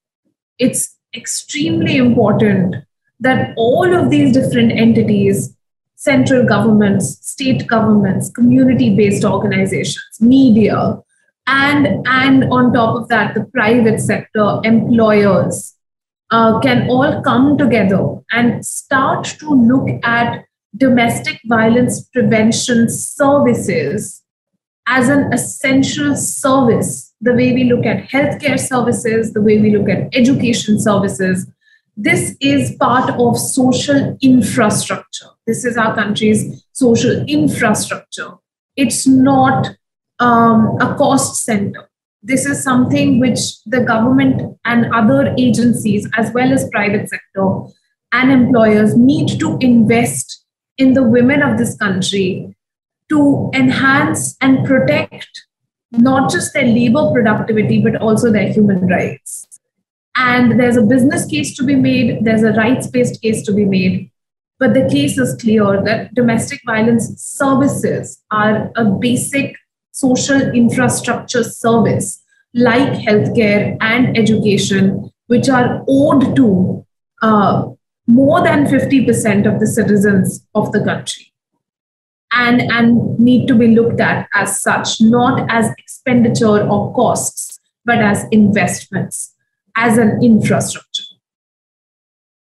it's 0.58 0.98
extremely 1.14 1.98
important 1.98 2.76
that 3.20 3.54
all 3.58 3.94
of 3.94 4.10
these 4.10 4.34
different 4.34 4.72
entities 4.72 5.56
central 6.00 6.46
governments, 6.46 7.18
state 7.28 7.68
governments, 7.68 8.32
community 8.32 8.96
based 8.96 9.26
organizations, 9.26 10.18
media, 10.22 10.98
and, 11.46 12.08
and 12.08 12.46
on 12.46 12.72
top 12.72 12.96
of 12.96 13.10
that, 13.10 13.34
the 13.34 13.44
private 13.54 14.00
sector, 14.00 14.62
employers 14.64 15.76
uh, 16.32 16.58
can 16.62 16.88
all 16.90 17.22
come 17.22 17.58
together 17.58 18.18
and 18.32 18.66
start 18.66 19.26
to 19.26 19.50
look 19.50 19.90
at 20.04 20.46
domestic 20.78 21.38
violence 21.48 22.06
prevention 22.14 22.88
services 22.88 24.24
as 24.88 25.10
an 25.10 25.34
essential 25.34 26.16
service, 26.16 27.14
the 27.20 27.34
way 27.34 27.52
we 27.54 27.66
look 27.66 27.86
at 27.86 28.08
healthcare 28.08 28.60
services, 28.60 29.34
the 29.34 29.42
way 29.42 29.60
we 29.60 29.76
look 29.76 29.90
at 29.90 30.08
education 30.16 30.80
services, 30.80 31.46
this 32.02 32.38
is 32.40 32.78
part 32.78 33.10
of 33.20 33.38
social 33.38 34.18
infrastructure. 34.22 35.26
This 35.46 35.66
is 35.66 35.76
our 35.76 35.94
country's 35.94 36.66
social 36.72 37.26
infrastructure. 37.28 38.32
It's 38.78 39.06
not 39.06 39.68
um, 40.20 40.78
a 40.80 40.96
cost 40.96 41.44
center. 41.44 41.90
This 42.24 42.46
is 42.46 42.64
something 42.64 43.20
which 43.20 43.40
the 43.66 43.82
government 43.82 44.58
and 44.64 44.94
other 44.94 45.36
agencies, 45.38 46.08
as 46.16 46.32
well 46.34 46.54
as 46.54 46.70
private 46.70 47.10
sector 47.10 47.64
and 48.14 48.32
employers, 48.32 48.96
need 48.96 49.38
to 49.42 49.58
invest 49.60 50.46
in 50.78 50.94
the 50.94 51.04
women 51.04 51.42
of 51.42 51.58
this 51.58 51.76
country 51.76 52.56
to 53.10 53.52
enhance 53.54 54.38
and 54.40 54.66
protect 54.66 55.28
not 55.92 56.32
just 56.32 56.54
their 56.54 56.64
labor 56.64 57.12
productivity, 57.12 57.82
but 57.82 57.98
also 57.98 58.32
their 58.32 58.54
human 58.54 58.88
rights 58.88 59.49
and 60.20 60.60
there's 60.60 60.76
a 60.76 60.82
business 60.82 61.26
case 61.26 61.56
to 61.56 61.64
be 61.64 61.76
made, 61.76 62.26
there's 62.26 62.44
a 62.44 62.52
rights 62.52 62.88
based 62.88 63.22
case 63.22 63.42
to 63.44 63.54
be 63.54 63.64
made. 63.64 64.12
But 64.60 64.74
the 64.74 64.88
case 64.90 65.18
is 65.18 65.42
clear 65.42 65.82
that 65.84 66.14
domestic 66.14 66.60
violence 66.66 67.14
services 67.22 68.22
are 68.30 68.70
a 68.76 68.84
basic 68.84 69.56
social 69.92 70.42
infrastructure 70.52 71.44
service 71.44 72.22
like 72.54 72.92
healthcare 73.08 73.78
and 73.80 74.18
education, 74.18 75.10
which 75.28 75.48
are 75.48 75.86
owed 75.88 76.36
to 76.36 76.86
uh, 77.22 77.68
more 78.06 78.44
than 78.44 78.66
50% 78.66 79.52
of 79.52 79.62
the 79.62 79.68
citizens 79.68 80.46
of 80.54 80.74
the 80.74 80.84
country 80.84 81.32
and, 82.34 82.62
and 82.62 83.18
need 83.18 83.48
to 83.48 83.56
be 83.56 83.68
looked 83.68 84.02
at 84.02 84.28
as 84.34 84.62
such, 84.62 85.00
not 85.00 85.50
as 85.50 85.72
expenditure 85.78 86.68
or 86.68 86.94
costs, 86.94 87.58
but 87.86 88.00
as 88.00 88.26
investments 88.32 89.34
as 89.76 89.98
an 89.98 90.24
infrastructure. 90.24 91.04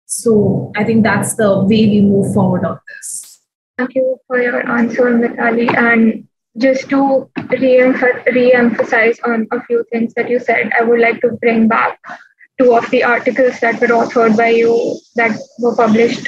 So 0.06 0.72
I 0.76 0.84
think 0.84 1.04
that's 1.04 1.36
the 1.36 1.60
way 1.60 1.88
we 1.88 2.02
move 2.02 2.34
forward 2.34 2.66
on 2.66 2.80
this. 2.88 3.40
Thank 3.78 3.96
you 3.96 4.18
for 4.28 4.42
your 4.42 4.70
answer, 4.70 5.04
Mitali. 5.04 5.74
And 5.76 6.28
just 6.58 6.90
to 6.90 7.30
re 7.50 8.54
emphasize 8.54 9.20
on 9.26 9.48
a 9.52 9.64
few 9.64 9.86
things 9.92 10.14
that 10.16 10.30
you 10.30 10.40
said, 10.40 10.70
I 10.78 10.84
would 10.84 11.00
like 11.00 11.22
to 11.22 11.32
bring 11.42 11.68
back 11.68 12.00
two 12.60 12.76
of 12.76 12.90
the 12.92 13.04
articles 13.04 13.60
that 13.62 13.80
were 13.80 13.88
authored 13.88 14.38
by 14.38 14.50
you 14.50 15.00
that 15.16 15.32
were 15.60 15.76
published 15.76 16.28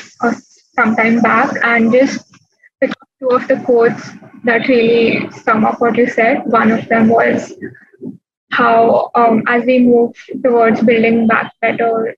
some 0.76 0.96
time 0.96 1.22
back 1.22 1.54
and 1.64 1.92
just 1.92 2.26
pick 2.82 2.92
up 2.92 3.08
two 3.20 3.30
of 3.30 3.48
the 3.48 3.58
quotes 3.66 4.12
that 4.44 4.68
really 4.68 5.30
sum 5.32 5.66
up 5.66 5.80
what 5.82 5.98
you 5.98 6.08
said. 6.08 6.42
One 6.46 6.72
of 6.72 6.88
them 6.88 7.10
was 7.10 7.54
how 8.54 9.10
um, 9.16 9.44
as 9.48 9.66
we 9.66 9.80
move 9.80 10.16
towards 10.44 10.82
building 10.84 11.28
back 11.28 11.52
better 11.62 12.16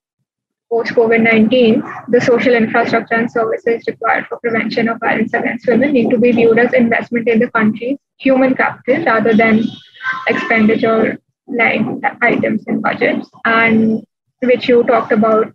post 0.69 0.93
COVID 0.93 1.21
19, 1.21 1.83
the 2.09 2.21
social 2.21 2.53
infrastructure 2.53 3.15
and 3.15 3.31
services 3.31 3.83
required 3.87 4.27
for 4.27 4.39
prevention 4.39 4.89
of 4.89 4.99
violence 4.99 5.33
against 5.33 5.67
women 5.67 5.93
need 5.93 6.09
to 6.09 6.17
be 6.17 6.31
viewed 6.31 6.59
as 6.59 6.73
investment 6.73 7.27
in 7.27 7.39
the 7.39 7.49
country's 7.51 7.97
human 8.17 8.55
capital 8.55 9.05
rather 9.05 9.33
than 9.33 9.63
expenditure 10.27 11.17
line 11.47 12.01
items 12.21 12.63
in 12.67 12.81
budgets, 12.81 13.29
and 13.45 14.03
which 14.41 14.67
you 14.67 14.83
talked 14.83 15.11
about 15.11 15.53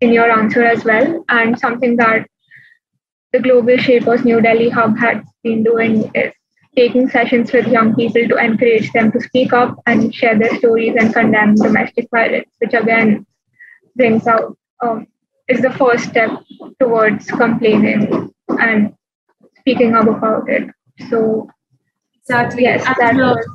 in 0.00 0.12
your 0.12 0.30
answer 0.30 0.64
as 0.64 0.84
well. 0.84 1.24
And 1.28 1.58
something 1.58 1.96
that 1.96 2.28
the 3.32 3.40
Global 3.40 3.76
Shapers 3.76 4.24
New 4.24 4.40
Delhi 4.40 4.68
Hub 4.68 4.98
has 4.98 5.24
been 5.42 5.62
doing 5.62 6.10
is 6.14 6.32
taking 6.76 7.08
sessions 7.08 7.52
with 7.52 7.66
young 7.68 7.94
people 7.94 8.26
to 8.28 8.36
encourage 8.36 8.90
them 8.92 9.12
to 9.12 9.20
speak 9.20 9.52
up 9.52 9.80
and 9.86 10.14
share 10.14 10.38
their 10.38 10.56
stories 10.58 10.94
and 10.98 11.12
condemn 11.12 11.54
domestic 11.54 12.08
violence, 12.10 12.50
which 12.58 12.74
again 12.74 13.26
brings 13.96 14.26
out 14.26 14.56
um, 14.82 15.06
is 15.48 15.60
the 15.60 15.70
first 15.70 16.04
step 16.04 16.30
towards 16.80 17.26
complaining 17.26 18.32
and 18.48 18.94
speaking 19.58 19.94
up 19.94 20.08
about 20.08 20.48
it. 20.48 20.68
So 21.08 21.48
exactly, 22.20 22.62
yes, 22.62 22.84
that 22.98 23.14
was. 23.14 23.46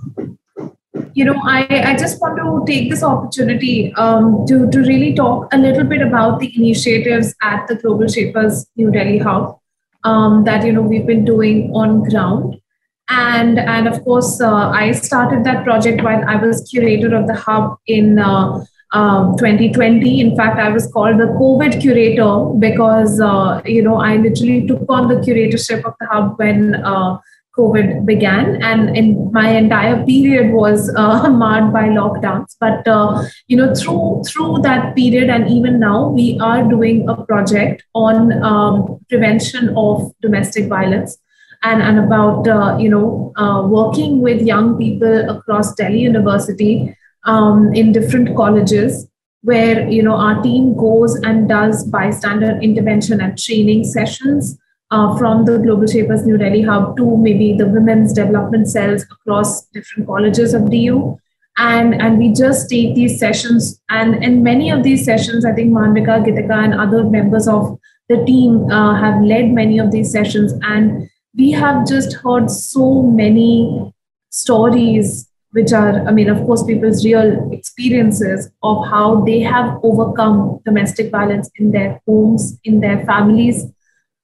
You 1.13 1.25
know, 1.25 1.39
I, 1.43 1.65
I 1.85 1.97
just 1.97 2.19
want 2.21 2.37
to 2.37 2.71
take 2.71 2.89
this 2.89 3.03
opportunity 3.03 3.93
um, 3.93 4.45
to, 4.47 4.69
to 4.69 4.79
really 4.79 5.13
talk 5.13 5.53
a 5.53 5.57
little 5.57 5.83
bit 5.83 6.01
about 6.01 6.39
the 6.39 6.51
initiatives 6.55 7.33
at 7.41 7.67
the 7.67 7.75
Global 7.75 8.07
Shapers 8.07 8.65
New 8.75 8.91
Delhi 8.91 9.17
Hub 9.17 9.59
um, 10.03 10.43
that 10.45 10.65
you 10.65 10.71
know 10.71 10.81
we've 10.81 11.05
been 11.05 11.25
doing 11.25 11.71
on 11.73 12.03
ground 12.03 12.59
and 13.09 13.59
and 13.59 13.87
of 13.87 14.03
course 14.03 14.39
uh, 14.41 14.69
i 14.69 14.91
started 14.91 15.43
that 15.43 15.63
project 15.63 16.03
while 16.03 16.23
i 16.27 16.35
was 16.35 16.61
curator 16.69 17.15
of 17.15 17.27
the 17.27 17.33
hub 17.33 17.77
in 17.87 18.19
uh, 18.19 18.63
um, 18.91 19.35
2020 19.37 20.19
in 20.19 20.35
fact 20.35 20.59
i 20.59 20.69
was 20.69 20.87
called 20.91 21.19
the 21.19 21.31
covid 21.41 21.79
curator 21.81 22.31
because 22.59 23.19
uh, 23.21 23.61
you 23.65 23.81
know 23.81 23.97
i 23.97 24.15
literally 24.17 24.65
took 24.67 24.83
on 24.89 25.07
the 25.07 25.15
curatorship 25.15 25.83
of 25.85 25.93
the 25.99 26.07
hub 26.07 26.37
when 26.37 26.75
uh, 26.75 27.17
covid 27.59 28.05
began. 28.05 28.61
And 28.63 29.31
my 29.31 29.49
entire 29.49 30.05
period 30.05 30.53
was 30.53 30.93
uh, 30.95 31.29
marred 31.41 31.73
by 31.73 31.83
lockdowns. 31.89 32.55
But 32.59 32.87
uh, 32.87 33.23
you 33.47 33.57
know 33.57 33.73
through 33.75 34.23
through 34.27 34.59
that 34.63 34.95
period 34.95 35.29
and 35.29 35.49
even 35.49 35.79
now 35.79 36.07
we 36.09 36.27
are 36.39 36.63
doing 36.63 37.07
a 37.09 37.15
project 37.25 37.83
on 37.93 38.43
um, 38.43 38.99
prevention 39.09 39.73
of 39.75 40.11
domestic 40.21 40.67
violence 40.67 41.17
and, 41.63 41.81
and 41.81 41.99
about 41.99 42.47
uh, 42.47 42.77
you 42.77 42.89
know 42.89 43.33
uh, 43.35 43.67
working 43.67 44.21
with 44.21 44.41
young 44.41 44.77
people 44.77 45.29
across 45.29 45.73
Delhi 45.75 45.99
University 45.99 46.95
um, 47.25 47.73
in 47.73 47.91
different 47.91 48.35
colleges 48.35 49.07
where 49.41 49.87
you 49.89 50.03
know 50.03 50.15
our 50.15 50.41
team 50.41 50.75
goes 50.75 51.15
and 51.15 51.47
does 51.47 51.85
bystander 51.85 52.59
intervention 52.61 53.21
and 53.21 53.37
training 53.37 53.83
sessions 53.83 54.57
uh, 54.91 55.17
from 55.17 55.45
the 55.45 55.59
Global 55.59 55.87
Shapers 55.87 56.25
New 56.25 56.37
Delhi 56.37 56.61
Hub 56.61 56.97
to 56.97 57.17
maybe 57.17 57.55
the 57.57 57.67
women's 57.67 58.13
development 58.13 58.67
cells 58.69 59.03
across 59.03 59.65
different 59.67 60.07
colleges 60.07 60.53
of 60.53 60.69
DU. 60.69 61.17
And, 61.57 61.93
and 61.93 62.17
we 62.17 62.31
just 62.31 62.69
take 62.69 62.95
these 62.95 63.19
sessions 63.19 63.81
and 63.89 64.23
in 64.23 64.43
many 64.43 64.69
of 64.69 64.81
these 64.81 65.03
sessions 65.03 65.43
i 65.43 65.51
think 65.51 65.73
Manvika, 65.73 66.23
Gitika 66.23 66.63
and 66.63 66.73
other 66.73 67.03
members 67.03 67.49
of 67.49 67.77
the 68.07 68.23
team 68.23 68.71
uh, 68.71 68.95
have 68.95 69.21
led 69.21 69.51
many 69.51 69.77
of 69.77 69.91
these 69.91 70.09
sessions 70.09 70.53
and 70.63 71.08
we 71.37 71.51
have 71.51 71.87
just 71.87 72.13
heard 72.13 72.49
so 72.49 73.03
many 73.03 73.93
stories 74.29 75.29
which 75.51 75.73
are, 75.73 76.07
I 76.07 76.11
mean, 76.11 76.29
of 76.29 76.45
course, 76.45 76.63
people's 76.63 77.03
real 77.03 77.49
experiences 77.51 78.51
of 78.61 78.85
how 78.87 79.23
they 79.25 79.39
have 79.39 79.79
overcome 79.83 80.59
domestic 80.63 81.11
violence 81.11 81.49
in 81.55 81.71
their 81.71 81.99
homes, 82.07 82.59
in 82.63 82.81
their 82.81 83.03
families. 83.05 83.65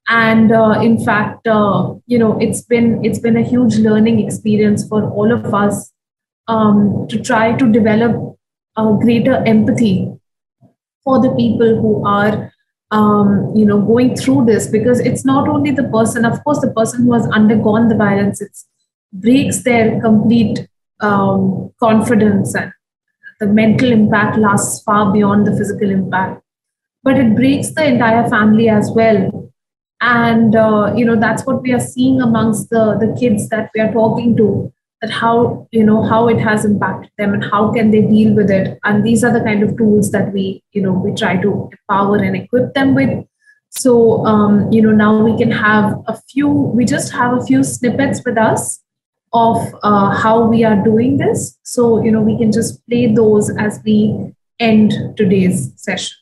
And 0.07 0.51
uh, 0.51 0.79
in 0.83 1.03
fact, 1.03 1.47
uh, 1.47 1.95
you 2.05 2.19
know, 2.19 2.37
it's 2.39 2.61
been 2.61 3.03
it's 3.03 3.17
been 3.17 3.37
a 3.37 3.41
huge 3.41 3.77
learning 3.77 4.19
experience 4.19 4.87
for 4.87 5.09
all 5.09 5.31
of 5.31 5.51
us 5.51 5.91
um, 6.47 7.07
to 7.09 7.19
try 7.19 7.53
to 7.53 7.71
develop 7.71 8.37
a 8.77 8.97
greater 9.01 9.43
empathy 9.47 10.11
for 11.03 11.19
the 11.19 11.33
people 11.35 11.81
who 11.81 12.05
are 12.05 12.44
um, 12.91 13.51
you 13.55 13.65
know 13.65 13.81
going 13.81 14.15
through 14.15 14.45
this 14.45 14.67
because 14.67 14.99
it's 14.99 15.25
not 15.25 15.47
only 15.47 15.71
the 15.71 15.89
person 15.89 16.25
of 16.25 16.43
course 16.43 16.61
the 16.61 16.71
person 16.71 17.03
who 17.03 17.13
has 17.13 17.27
undergone 17.27 17.87
the 17.87 17.95
violence 17.95 18.41
it 18.41 18.55
breaks 19.11 19.63
their 19.63 19.99
complete 20.01 20.67
um, 21.01 21.71
confidence 21.79 22.55
and 22.55 22.71
the 23.39 23.47
mental 23.47 23.91
impact 23.91 24.37
lasts 24.37 24.81
far 24.83 25.11
beyond 25.11 25.45
the 25.45 25.55
physical 25.55 25.89
impact. 25.89 26.41
But 27.03 27.17
it 27.19 27.35
breaks 27.35 27.71
the 27.71 27.85
entire 27.85 28.27
family 28.29 28.69
as 28.69 28.91
well. 28.95 29.51
And 30.01 30.55
uh, 30.55 30.93
you 30.95 31.05
know 31.05 31.15
that's 31.15 31.45
what 31.45 31.61
we 31.61 31.73
are 31.73 31.79
seeing 31.79 32.21
amongst 32.21 32.69
the 32.69 32.97
the 32.99 33.15
kids 33.19 33.49
that 33.49 33.71
we 33.73 33.81
are 33.81 33.91
talking 33.91 34.35
to 34.37 34.71
that 35.01 35.11
how 35.11 35.67
you 35.71 35.83
know 35.83 36.03
how 36.03 36.27
it 36.27 36.39
has 36.39 36.65
impacted 36.65 37.11
them 37.17 37.33
and 37.33 37.43
how 37.43 37.71
can 37.71 37.91
they 37.91 38.01
deal 38.01 38.33
with 38.33 38.49
it. 38.49 38.79
And 38.83 39.03
these 39.03 39.23
are 39.23 39.33
the 39.33 39.43
kind 39.43 39.63
of 39.63 39.77
tools 39.77 40.11
that 40.11 40.31
we 40.33 40.63
you 40.73 40.81
know 40.81 40.93
we 40.93 41.13
try 41.13 41.37
to 41.41 41.69
empower 41.71 42.17
and 42.17 42.35
equip 42.35 42.73
them 42.73 42.95
with. 42.95 43.25
So 43.69 44.25
um, 44.25 44.71
you 44.71 44.81
know 44.81 44.91
now 44.91 45.23
we 45.23 45.37
can 45.37 45.51
have 45.51 45.93
a 46.07 46.19
few 46.29 46.47
we 46.47 46.85
just 46.85 47.11
have 47.13 47.37
a 47.37 47.43
few 47.45 47.63
snippets 47.63 48.21
with 48.25 48.37
us 48.37 48.81
of 49.33 49.57
uh, 49.83 50.11
how 50.11 50.45
we 50.45 50.63
are 50.63 50.81
doing 50.83 51.17
this. 51.17 51.57
So 51.63 52.03
you 52.03 52.11
know 52.11 52.21
we 52.21 52.37
can 52.37 52.51
just 52.51 52.85
play 52.87 53.13
those 53.13 53.55
as 53.57 53.81
we 53.83 54.33
end 54.59 54.93
today's 55.17 55.73
session. 55.75 56.15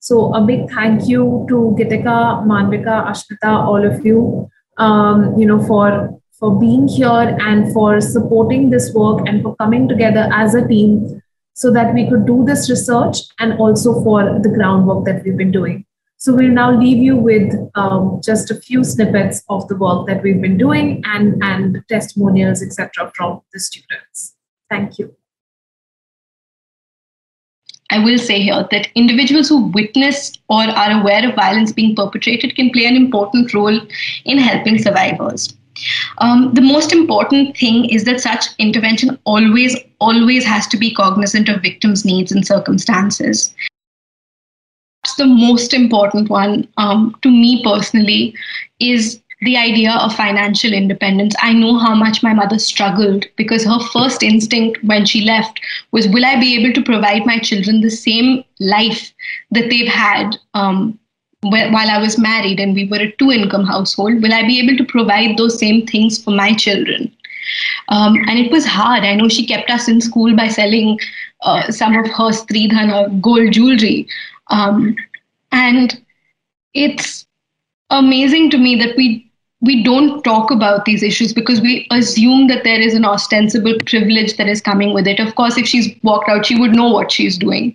So 0.00 0.32
a 0.34 0.40
big 0.40 0.70
thank 0.70 1.08
you 1.08 1.44
to 1.48 1.76
Gitika, 1.76 2.46
Manvika, 2.46 3.04
Ashmita, 3.10 3.52
all 3.66 3.84
of 3.84 4.06
you, 4.06 4.48
um, 4.78 5.36
you 5.36 5.46
know, 5.46 5.60
for 5.66 6.16
for 6.38 6.58
being 6.58 6.86
here 6.86 7.36
and 7.40 7.72
for 7.72 8.00
supporting 8.00 8.70
this 8.70 8.92
work 8.94 9.26
and 9.26 9.42
for 9.42 9.56
coming 9.56 9.88
together 9.88 10.28
as 10.32 10.54
a 10.54 10.66
team 10.66 11.22
so 11.54 11.72
that 11.72 11.94
we 11.94 12.08
could 12.08 12.26
do 12.26 12.44
this 12.44 12.68
research 12.68 13.18
and 13.38 13.58
also 13.58 14.02
for 14.04 14.38
the 14.40 14.48
groundwork 14.48 15.04
that 15.06 15.24
we've 15.24 15.36
been 15.36 15.52
doing. 15.52 15.84
So 16.18 16.34
we'll 16.34 16.52
now 16.52 16.78
leave 16.78 16.98
you 16.98 17.16
with 17.16 17.54
um, 17.74 18.20
just 18.22 18.50
a 18.50 18.54
few 18.54 18.84
snippets 18.84 19.42
of 19.48 19.66
the 19.68 19.76
work 19.76 20.06
that 20.06 20.22
we've 20.22 20.40
been 20.40 20.58
doing 20.58 21.02
and, 21.06 21.42
and 21.42 21.82
testimonials, 21.88 22.62
etc., 22.62 23.12
from 23.14 23.42
the 23.52 23.60
students. 23.60 24.34
Thank 24.70 24.98
you. 24.98 25.14
I 27.90 28.00
will 28.00 28.18
say 28.18 28.42
here 28.42 28.66
that 28.70 28.88
individuals 28.94 29.48
who 29.48 29.68
witness 29.68 30.32
or 30.48 30.62
are 30.62 31.00
aware 31.00 31.28
of 31.28 31.36
violence 31.36 31.72
being 31.72 31.94
perpetrated 31.94 32.56
can 32.56 32.70
play 32.70 32.86
an 32.86 32.96
important 32.96 33.54
role 33.54 33.80
in 34.24 34.38
helping 34.38 34.78
survivors. 34.78 35.54
Um, 36.18 36.52
the 36.54 36.60
most 36.60 36.92
important 36.92 37.56
thing 37.56 37.88
is 37.90 38.04
that 38.04 38.20
such 38.20 38.46
intervention 38.58 39.18
always, 39.24 39.76
always 40.00 40.44
has 40.44 40.66
to 40.68 40.76
be 40.76 40.94
cognizant 40.94 41.48
of 41.48 41.62
victims' 41.62 42.04
needs 42.04 42.32
and 42.32 42.46
circumstances. 42.46 43.54
The 45.18 45.26
most 45.26 45.72
important 45.72 46.30
one 46.30 46.66
um, 46.76 47.16
to 47.22 47.30
me 47.30 47.62
personally 47.62 48.34
is 48.80 49.22
the 49.42 49.56
idea 49.56 49.92
of 49.92 50.14
financial 50.14 50.72
independence. 50.72 51.34
I 51.40 51.52
know 51.52 51.78
how 51.78 51.94
much 51.94 52.22
my 52.22 52.32
mother 52.32 52.58
struggled 52.58 53.26
because 53.36 53.64
her 53.64 53.78
first 53.92 54.22
instinct 54.22 54.82
when 54.82 55.04
she 55.04 55.20
left 55.20 55.60
was, 55.92 56.08
Will 56.08 56.24
I 56.24 56.40
be 56.40 56.58
able 56.58 56.72
to 56.72 56.82
provide 56.82 57.26
my 57.26 57.38
children 57.38 57.80
the 57.80 57.90
same 57.90 58.44
life 58.60 59.12
that 59.50 59.68
they've 59.68 59.88
had 59.88 60.36
um, 60.54 60.98
while 61.42 61.90
I 61.90 61.98
was 61.98 62.18
married 62.18 62.60
and 62.60 62.74
we 62.74 62.86
were 62.86 62.98
a 62.98 63.12
two 63.12 63.30
income 63.30 63.64
household, 63.64 64.22
will 64.22 64.32
I 64.32 64.42
be 64.46 64.60
able 64.60 64.76
to 64.76 64.84
provide 64.84 65.36
those 65.36 65.58
same 65.58 65.86
things 65.86 66.22
for 66.22 66.30
my 66.30 66.54
children? 66.54 67.12
Um, 67.88 68.16
and 68.26 68.38
it 68.38 68.50
was 68.50 68.66
hard. 68.66 69.04
I 69.04 69.14
know 69.14 69.28
she 69.28 69.46
kept 69.46 69.70
us 69.70 69.88
in 69.88 70.00
school 70.00 70.34
by 70.34 70.48
selling 70.48 70.98
uh, 71.42 71.70
some 71.70 71.94
of 71.94 72.06
her 72.06 72.30
Stridhana 72.32 73.20
gold 73.20 73.52
jewelry. 73.52 74.08
Um, 74.48 74.96
and 75.52 76.00
it's 76.74 77.26
amazing 77.90 78.50
to 78.50 78.58
me 78.58 78.76
that 78.76 78.96
we 78.96 79.22
we 79.62 79.82
don't 79.82 80.22
talk 80.22 80.50
about 80.50 80.84
these 80.84 81.02
issues 81.02 81.32
because 81.32 81.62
we 81.62 81.86
assume 81.90 82.46
that 82.46 82.62
there 82.62 82.78
is 82.78 82.94
an 82.94 83.06
ostensible 83.06 83.74
privilege 83.86 84.36
that 84.36 84.48
is 84.48 84.60
coming 84.60 84.92
with 84.92 85.06
it. 85.06 85.18
Of 85.18 85.34
course, 85.34 85.56
if 85.56 85.66
she's 85.66 85.88
walked 86.02 86.28
out, 86.28 86.44
she 86.44 86.58
would 86.58 86.72
know 86.72 86.90
what 86.90 87.10
she's 87.10 87.38
doing. 87.38 87.74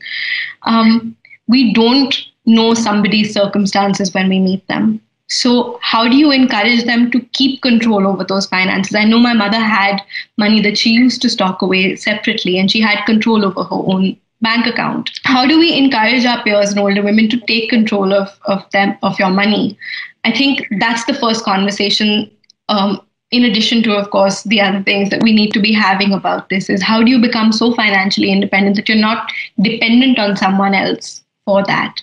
Um, 0.64 1.16
we 1.48 1.74
don't 1.74 2.16
know 2.46 2.74
somebody's 2.74 3.34
circumstances 3.34 4.14
when 4.14 4.30
we 4.30 4.40
meet 4.40 4.68
them. 4.68 5.02
So, 5.28 5.80
how 5.82 6.10
do 6.10 6.18
you 6.18 6.30
encourage 6.30 6.84
them 6.84 7.10
to 7.12 7.22
keep 7.32 7.62
control 7.62 8.06
over 8.06 8.26
those 8.26 8.48
finances? 8.48 8.94
I 8.96 9.06
know 9.06 9.20
my 9.20 9.34
mother 9.34 9.60
had 9.60 10.02
money 10.38 10.62
that 10.62 10.78
she 10.78 10.90
used 10.90 11.22
to 11.22 11.30
stock 11.30 11.62
away 11.62 11.96
separately, 11.96 12.60
and 12.60 12.70
she 12.70 12.82
had 12.82 13.06
control 13.06 13.46
over 13.46 13.64
her 13.64 13.82
own 13.94 14.18
bank 14.42 14.66
account. 14.66 15.10
How 15.24 15.48
do 15.48 15.58
we 15.58 15.74
encourage 15.74 16.26
our 16.26 16.44
peers 16.44 16.72
and 16.72 16.80
older 16.80 17.02
women 17.02 17.30
to 17.30 17.40
take 17.42 17.70
control 17.70 18.14
of, 18.14 18.38
of 18.46 18.70
them 18.72 18.98
of 19.04 19.18
your 19.20 19.30
money? 19.30 19.78
I 20.26 20.32
think 20.32 20.68
that's 20.80 21.06
the 21.06 21.14
first 21.14 21.46
conversation. 21.46 22.30
Um, 22.68 23.02
in 23.32 23.46
addition 23.46 23.82
to, 23.84 23.96
of 23.96 24.10
course, 24.10 24.44
the 24.44 24.60
other 24.60 24.84
things 24.84 25.10
that 25.12 25.24
we 25.24 25.32
need 25.32 25.54
to 25.54 25.62
be 25.62 25.72
having 25.72 26.12
about 26.12 26.50
this 26.50 26.70
is 26.70 26.84
how 26.84 27.02
do 27.02 27.10
you 27.10 27.22
become 27.22 27.54
so 27.54 27.74
financially 27.74 28.30
independent 28.30 28.76
that 28.76 28.90
you're 28.90 28.98
not 28.98 29.32
dependent 29.62 30.20
on 30.20 30.36
someone 30.36 30.74
else 30.74 31.21
for 31.46 31.64
that. 31.66 31.96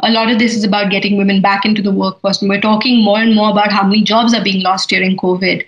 A 0.00 0.10
lot 0.10 0.30
of 0.30 0.38
this 0.38 0.54
is 0.54 0.64
about 0.64 0.90
getting 0.90 1.16
women 1.16 1.40
back 1.40 1.64
into 1.64 1.82
the 1.82 1.90
workforce. 1.90 2.40
And 2.40 2.48
we're 2.48 2.60
talking 2.60 3.02
more 3.02 3.20
and 3.20 3.34
more 3.34 3.50
about 3.50 3.72
how 3.72 3.84
many 3.84 4.02
jobs 4.02 4.34
are 4.34 4.44
being 4.44 4.62
lost 4.62 4.88
during 4.88 5.16
COVID. 5.16 5.64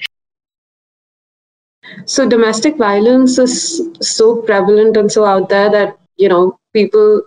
So 2.06 2.28
domestic 2.28 2.76
violence 2.76 3.38
is 3.38 3.88
so 4.00 4.42
prevalent 4.42 4.96
and 4.96 5.10
so 5.10 5.24
out 5.24 5.48
there 5.48 5.70
that, 5.70 5.98
you 6.16 6.28
know, 6.28 6.58
people 6.72 7.22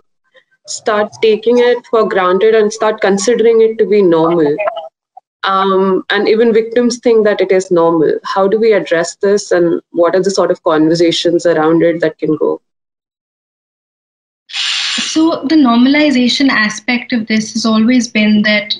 start 0.66 1.10
taking 1.22 1.58
it 1.58 1.84
for 1.90 2.08
granted 2.08 2.54
and 2.54 2.72
start 2.72 3.00
considering 3.00 3.62
it 3.62 3.78
to 3.78 3.86
be 3.86 4.02
normal. 4.02 4.56
Um, 5.44 6.04
and 6.10 6.28
even 6.28 6.52
victims 6.52 6.98
think 6.98 7.24
that 7.24 7.40
it 7.40 7.52
is 7.52 7.70
normal. 7.70 8.18
How 8.24 8.48
do 8.48 8.60
we 8.60 8.72
address 8.72 9.16
this 9.16 9.50
and 9.50 9.80
what 9.92 10.14
are 10.14 10.22
the 10.22 10.30
sort 10.30 10.50
of 10.50 10.62
conversations 10.62 11.46
around 11.46 11.82
it 11.82 12.00
that 12.00 12.18
can 12.18 12.36
go? 12.36 12.60
So, 15.18 15.42
the 15.46 15.56
normalization 15.56 16.48
aspect 16.48 17.12
of 17.12 17.26
this 17.26 17.52
has 17.54 17.66
always 17.66 18.06
been 18.06 18.42
that 18.42 18.76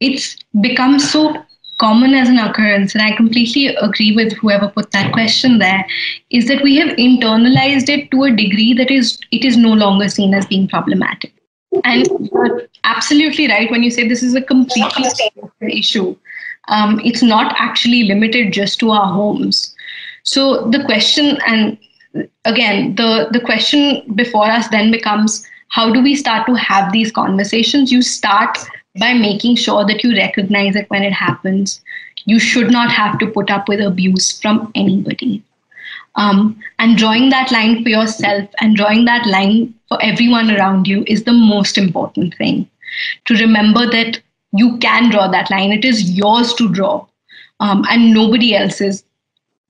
it's 0.00 0.36
become 0.60 0.98
so 0.98 1.36
common 1.78 2.14
as 2.14 2.28
an 2.28 2.40
occurrence, 2.40 2.92
and 2.92 3.02
I 3.02 3.14
completely 3.14 3.68
agree 3.68 4.16
with 4.16 4.32
whoever 4.32 4.66
put 4.66 4.90
that 4.90 5.12
question 5.12 5.60
there, 5.60 5.86
is 6.30 6.48
that 6.48 6.64
we 6.64 6.74
have 6.78 6.96
internalized 6.96 7.88
it 7.88 8.10
to 8.10 8.24
a 8.24 8.32
degree 8.32 8.74
that 8.74 8.90
is 8.90 9.20
it 9.30 9.44
is 9.44 9.56
no 9.56 9.74
longer 9.74 10.08
seen 10.08 10.34
as 10.34 10.44
being 10.44 10.66
problematic. 10.66 11.32
And 11.84 12.08
you're 12.32 12.62
absolutely 12.82 13.46
right 13.46 13.70
when 13.70 13.84
you 13.84 13.92
say 13.92 14.08
this 14.08 14.24
is 14.24 14.34
a 14.34 14.42
completely 14.42 15.04
issue. 15.60 16.16
Um, 16.66 17.00
it's 17.04 17.22
not 17.22 17.54
actually 17.58 18.02
limited 18.02 18.52
just 18.52 18.80
to 18.80 18.90
our 18.90 19.12
homes. 19.12 19.72
So 20.24 20.68
the 20.70 20.82
question, 20.82 21.38
and 21.46 21.78
again, 22.44 22.94
the, 22.96 23.28
the 23.32 23.40
question 23.40 24.02
before 24.14 24.46
us 24.46 24.68
then 24.68 24.90
becomes 24.90 25.46
how 25.68 25.92
do 25.92 26.02
we 26.02 26.14
start 26.14 26.46
to 26.46 26.54
have 26.54 26.92
these 26.92 27.12
conversations? 27.12 27.92
You 27.92 28.02
start 28.02 28.58
by 28.98 29.14
making 29.14 29.56
sure 29.56 29.86
that 29.86 30.02
you 30.02 30.14
recognize 30.16 30.74
it 30.74 30.90
when 30.90 31.02
it 31.02 31.12
happens. 31.12 31.80
You 32.24 32.38
should 32.38 32.70
not 32.70 32.90
have 32.90 33.18
to 33.20 33.26
put 33.26 33.50
up 33.50 33.68
with 33.68 33.80
abuse 33.80 34.40
from 34.40 34.70
anybody. 34.74 35.42
Um, 36.16 36.58
and 36.80 36.98
drawing 36.98 37.30
that 37.30 37.52
line 37.52 37.82
for 37.84 37.88
yourself 37.88 38.48
and 38.60 38.76
drawing 38.76 39.04
that 39.04 39.26
line 39.26 39.72
for 39.88 40.02
everyone 40.02 40.50
around 40.50 40.88
you 40.88 41.04
is 41.06 41.22
the 41.22 41.32
most 41.32 41.78
important 41.78 42.34
thing. 42.34 42.68
To 43.26 43.34
remember 43.34 43.88
that 43.90 44.20
you 44.52 44.76
can 44.78 45.10
draw 45.10 45.28
that 45.28 45.50
line, 45.50 45.70
it 45.70 45.84
is 45.84 46.10
yours 46.10 46.52
to 46.54 46.68
draw, 46.68 47.06
um, 47.60 47.84
and 47.88 48.12
nobody 48.12 48.56
else's. 48.56 49.04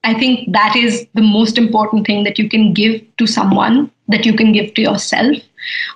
I 0.02 0.14
think 0.14 0.50
that 0.52 0.76
is 0.76 1.06
the 1.14 1.20
most 1.20 1.58
important 1.58 2.06
thing 2.06 2.24
that 2.24 2.38
you 2.38 2.48
can 2.48 2.72
give 2.72 3.02
to 3.18 3.26
someone, 3.26 3.90
that 4.08 4.24
you 4.24 4.34
can 4.34 4.52
give 4.52 4.72
to 4.74 4.80
yourself, 4.80 5.36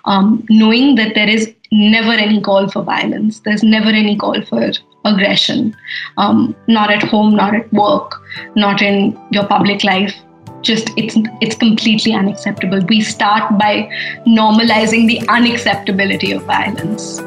um, 0.05 0.45
knowing 0.51 0.97
that 0.97 1.15
there 1.15 1.29
is 1.29 1.55
never 1.73 2.13
any 2.13 2.41
call 2.43 2.69
for 2.69 2.83
violence. 2.83 3.41
There's 3.41 3.63
never 3.63 3.89
any 3.89 4.17
call 4.17 4.43
for 4.43 4.71
aggression, 5.07 5.75
um, 6.19 6.55
not 6.69 6.91
at 6.91 7.03
home, 7.03 7.35
not 7.35 7.55
at 7.55 7.73
work, 7.73 8.21
not 8.55 8.83
in 8.83 9.19
your 9.31 9.47
public 9.47 9.85
life. 9.85 10.15
Just 10.61 10.91
it's 10.99 11.17
it's 11.41 11.57
completely 11.57 12.13
unacceptable. 12.13 12.81
We 12.89 13.01
start 13.01 13.59
by 13.59 13.89
normalizing 14.27 15.07
the 15.07 15.21
unacceptability 15.29 16.37
of 16.37 16.43
violence. 16.43 17.21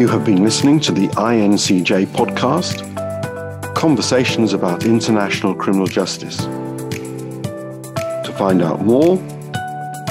You 0.00 0.08
have 0.08 0.24
been 0.24 0.42
listening 0.42 0.80
to 0.80 0.92
the 0.92 1.08
INCJ 1.08 2.06
podcast 2.06 2.91
conversations 3.74 4.52
about 4.52 4.84
international 4.84 5.54
criminal 5.54 5.86
justice. 5.86 6.36
To 8.26 8.34
find 8.36 8.60
out 8.62 8.84
more, 8.84 9.16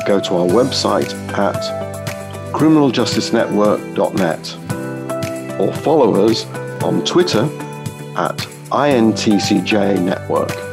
go 0.05 0.19
to 0.19 0.35
our 0.35 0.47
website 0.47 1.13
at 1.37 1.61
criminaljusticenetwork.net 2.53 4.57
or 5.59 5.73
follow 5.81 6.25
us 6.25 6.45
on 6.83 7.03
Twitter 7.05 7.43
at 8.17 8.37
INTCJ 8.71 10.03
Network. 10.03 10.70